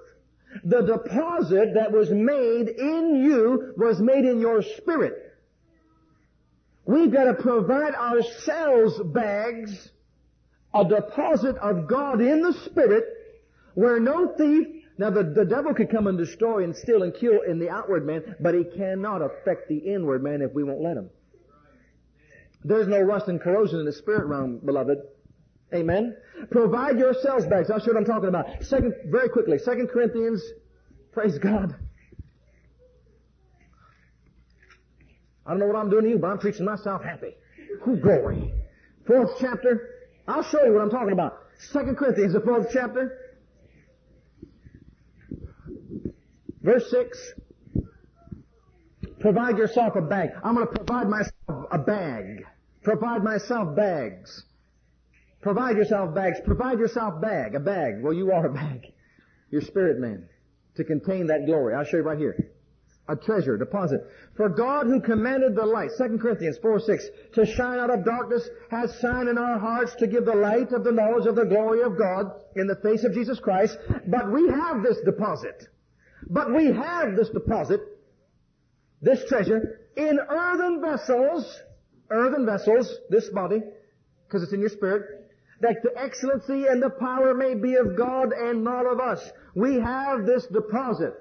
[0.64, 5.32] The deposit that was made in you was made in your spirit.
[6.86, 9.90] We've got to provide ourselves bags,
[10.72, 13.04] a deposit of God in the Spirit,
[13.74, 17.40] where no thief, now the, the devil could come and destroy and steal and kill
[17.42, 20.96] in the outward man, but he cannot affect the inward man if we won't let
[20.96, 21.10] him.
[22.62, 24.98] There's no rust and corrosion in the spirit realm, beloved.
[25.74, 26.16] Amen.
[26.50, 27.66] Provide yourselves bags.
[27.68, 28.62] Show what I'm talking about.
[28.62, 30.42] Second, very quickly, Second Corinthians,
[31.12, 31.74] praise God.
[35.46, 37.34] I don't know what I'm doing to you, but I'm preaching myself happy.
[37.82, 38.52] Who glory.
[39.06, 39.90] Fourth chapter.
[40.26, 41.38] I'll show you what I'm talking about.
[41.58, 43.18] Second Corinthians, the fourth chapter.
[46.64, 47.32] Verse 6.
[49.20, 50.30] Provide yourself a bag.
[50.42, 52.44] I'm going to provide myself a bag.
[52.82, 54.44] Provide myself bags.
[55.42, 56.38] Provide yourself bags.
[56.44, 57.54] Provide yourself bag.
[57.54, 58.02] A bag.
[58.02, 58.92] Well, you are a bag.
[59.50, 60.28] Your spirit man.
[60.76, 61.74] To contain that glory.
[61.74, 62.50] I'll show you right here
[63.08, 64.00] a treasure, deposit.
[64.34, 68.48] For God who commanded the light, 2 Corinthians 4, 6, to shine out of darkness
[68.70, 71.82] has shined in our hearts to give the light of the knowledge of the glory
[71.82, 73.76] of God in the face of Jesus Christ.
[74.06, 75.68] But we have this deposit.
[76.28, 77.80] But we have this deposit,
[79.02, 81.60] this treasure, in earthen vessels,
[82.10, 83.60] earthen vessels, this body,
[84.26, 88.32] because it's in your spirit, that the excellency and the power may be of God
[88.32, 89.20] and not of us.
[89.54, 91.14] We have this deposit.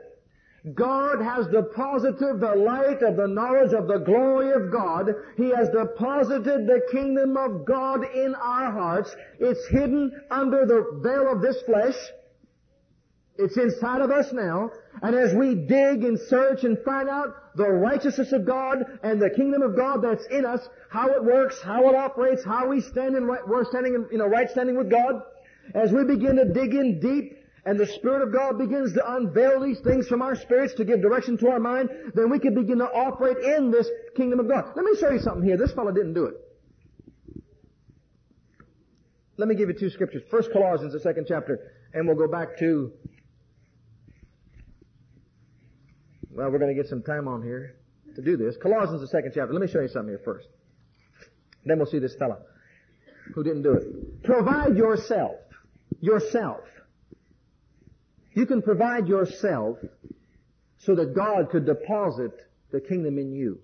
[0.73, 5.13] God has deposited the light of the knowledge of the glory of God.
[5.35, 9.13] He has deposited the kingdom of God in our hearts.
[9.39, 11.95] It's hidden under the veil of this flesh.
[13.37, 14.71] It's inside of us now.
[15.01, 19.29] And as we dig and search and find out the righteousness of God and the
[19.29, 23.15] kingdom of God that's in us, how it works, how it operates, how we stand
[23.15, 25.21] in right, we're standing in, you know, right standing with God,
[25.73, 29.61] as we begin to dig in deep and the Spirit of God begins to unveil
[29.61, 32.79] these things from our spirits to give direction to our mind, then we can begin
[32.79, 34.65] to operate in this kingdom of God.
[34.75, 35.57] Let me show you something here.
[35.57, 36.35] This fellow didn't do it.
[39.37, 40.23] Let me give you two scriptures.
[40.29, 42.91] First Colossians, the second chapter, and we'll go back to,
[46.35, 47.75] well, we're going to get some time on here
[48.15, 48.55] to do this.
[48.61, 49.53] Colossians, the second chapter.
[49.53, 50.47] Let me show you something here first.
[51.65, 52.39] Then we'll see this fellow
[53.33, 54.23] who didn't do it.
[54.23, 55.37] Provide yourself,
[56.01, 56.59] yourself
[58.33, 59.77] you can provide yourself
[60.79, 62.31] so that God could deposit
[62.71, 63.59] the kingdom in you.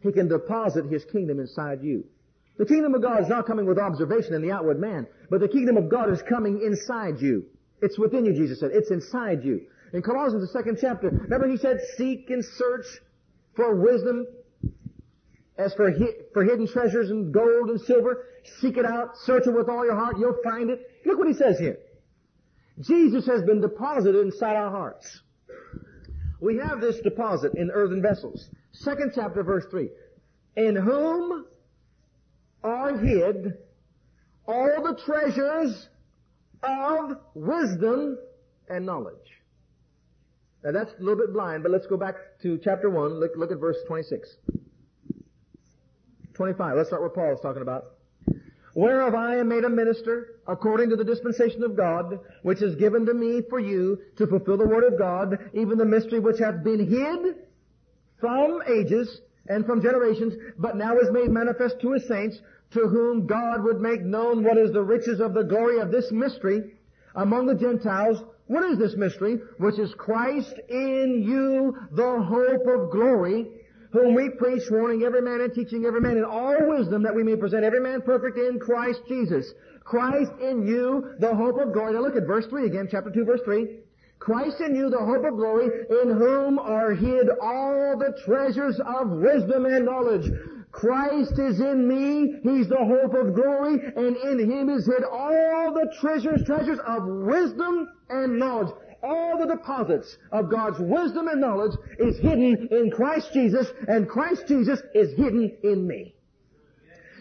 [0.00, 2.04] He can deposit His kingdom inside you.
[2.58, 5.48] The kingdom of God is not coming with observation in the outward man, but the
[5.48, 7.46] kingdom of God is coming inside you.
[7.80, 8.72] It's within you, Jesus said.
[8.72, 9.62] It's inside you.
[9.92, 12.86] In Colossians, the second chapter, remember he said, seek and search
[13.54, 14.26] for wisdom
[15.58, 18.24] as for, hi- for hidden treasures and gold and silver.
[18.60, 19.16] Seek it out.
[19.18, 20.18] Search it with all your heart.
[20.18, 20.80] You'll find it.
[21.04, 21.78] Look what he says here.
[22.80, 25.20] Jesus has been deposited inside our hearts.
[26.40, 28.48] We have this deposit in earthen vessels.
[28.72, 29.90] Second chapter, verse 3.
[30.56, 31.46] In whom
[32.64, 33.58] are hid
[34.46, 35.88] all the treasures
[36.62, 38.18] of wisdom
[38.68, 39.16] and knowledge.
[40.64, 43.20] Now that's a little bit blind, but let's go back to chapter 1.
[43.20, 44.36] Look, look at verse 26.
[46.34, 46.76] 25.
[46.76, 47.84] Let's start where Paul is talking about
[48.74, 53.06] whereof I am made a minister according to the dispensation of God, which is given
[53.06, 56.64] to me for you to fulfill the word of God, even the mystery which hath
[56.64, 57.36] been hid
[58.18, 62.38] from ages and from generations, but now is made manifest to his saints,
[62.72, 66.10] to whom God would make known what is the riches of the glory of this
[66.10, 66.74] mystery
[67.14, 68.22] among the Gentiles.
[68.52, 69.38] What is this mystery?
[69.56, 73.46] Which is Christ in you, the hope of glory,
[73.92, 77.22] whom we preach, warning every man and teaching every man in all wisdom that we
[77.22, 79.54] may present every man perfect in Christ Jesus.
[79.84, 81.94] Christ in you, the hope of glory.
[81.94, 83.78] Now look at verse 3 again, chapter 2, verse 3.
[84.18, 85.70] Christ in you, the hope of glory,
[86.02, 90.30] in whom are hid all the treasures of wisdom and knowledge.
[90.72, 95.72] Christ is in me, He's the hope of glory, and in Him is hid all
[95.74, 98.74] the treasures, treasures of wisdom and knowledge.
[99.02, 104.46] all the deposits of God's wisdom and knowledge is hidden in Christ Jesus, and Christ
[104.46, 106.14] Jesus is hidden in me.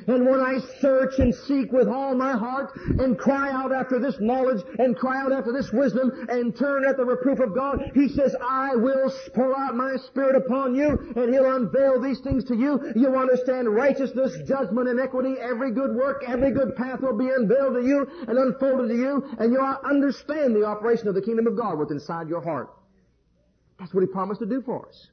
[0.08, 4.20] And when I search and seek with all my heart and cry out after this
[4.20, 8.10] knowledge and cry out after this wisdom and turn at the reproof of God, He
[8.10, 12.56] says, I will pour out my Spirit upon you and He'll unveil these things to
[12.56, 12.92] you.
[12.96, 15.36] You'll understand righteousness, judgment, and equity.
[15.40, 19.24] Every good work, every good path will be unveiled to you and unfolded to you
[19.40, 22.74] and you'll understand the operation of the kingdom of God within inside your heart.
[23.80, 25.08] That's what He promised to do for us.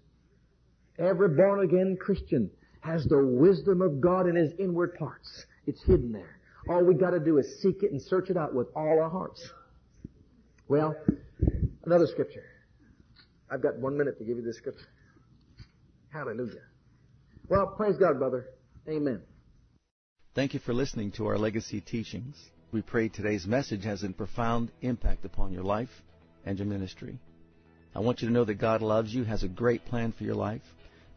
[0.99, 2.51] Every born again Christian
[2.81, 5.45] has the wisdom of God in his inward parts.
[5.67, 6.39] It's hidden there.
[6.69, 9.51] All we gotta do is seek it and search it out with all our hearts.
[10.69, 10.95] Well,
[11.85, 12.45] another scripture.
[13.51, 14.89] I've got one minute to give you this scripture.
[16.11, 16.63] Hallelujah.
[17.49, 18.47] Well, praise God, brother.
[18.89, 19.23] Amen.
[20.35, 22.37] Thank you for listening to our legacy teachings.
[22.71, 26.03] We pray today's message has a profound impact upon your life
[26.45, 27.19] and your ministry.
[27.95, 30.35] I want you to know that God loves you, has a great plan for your
[30.35, 30.63] life.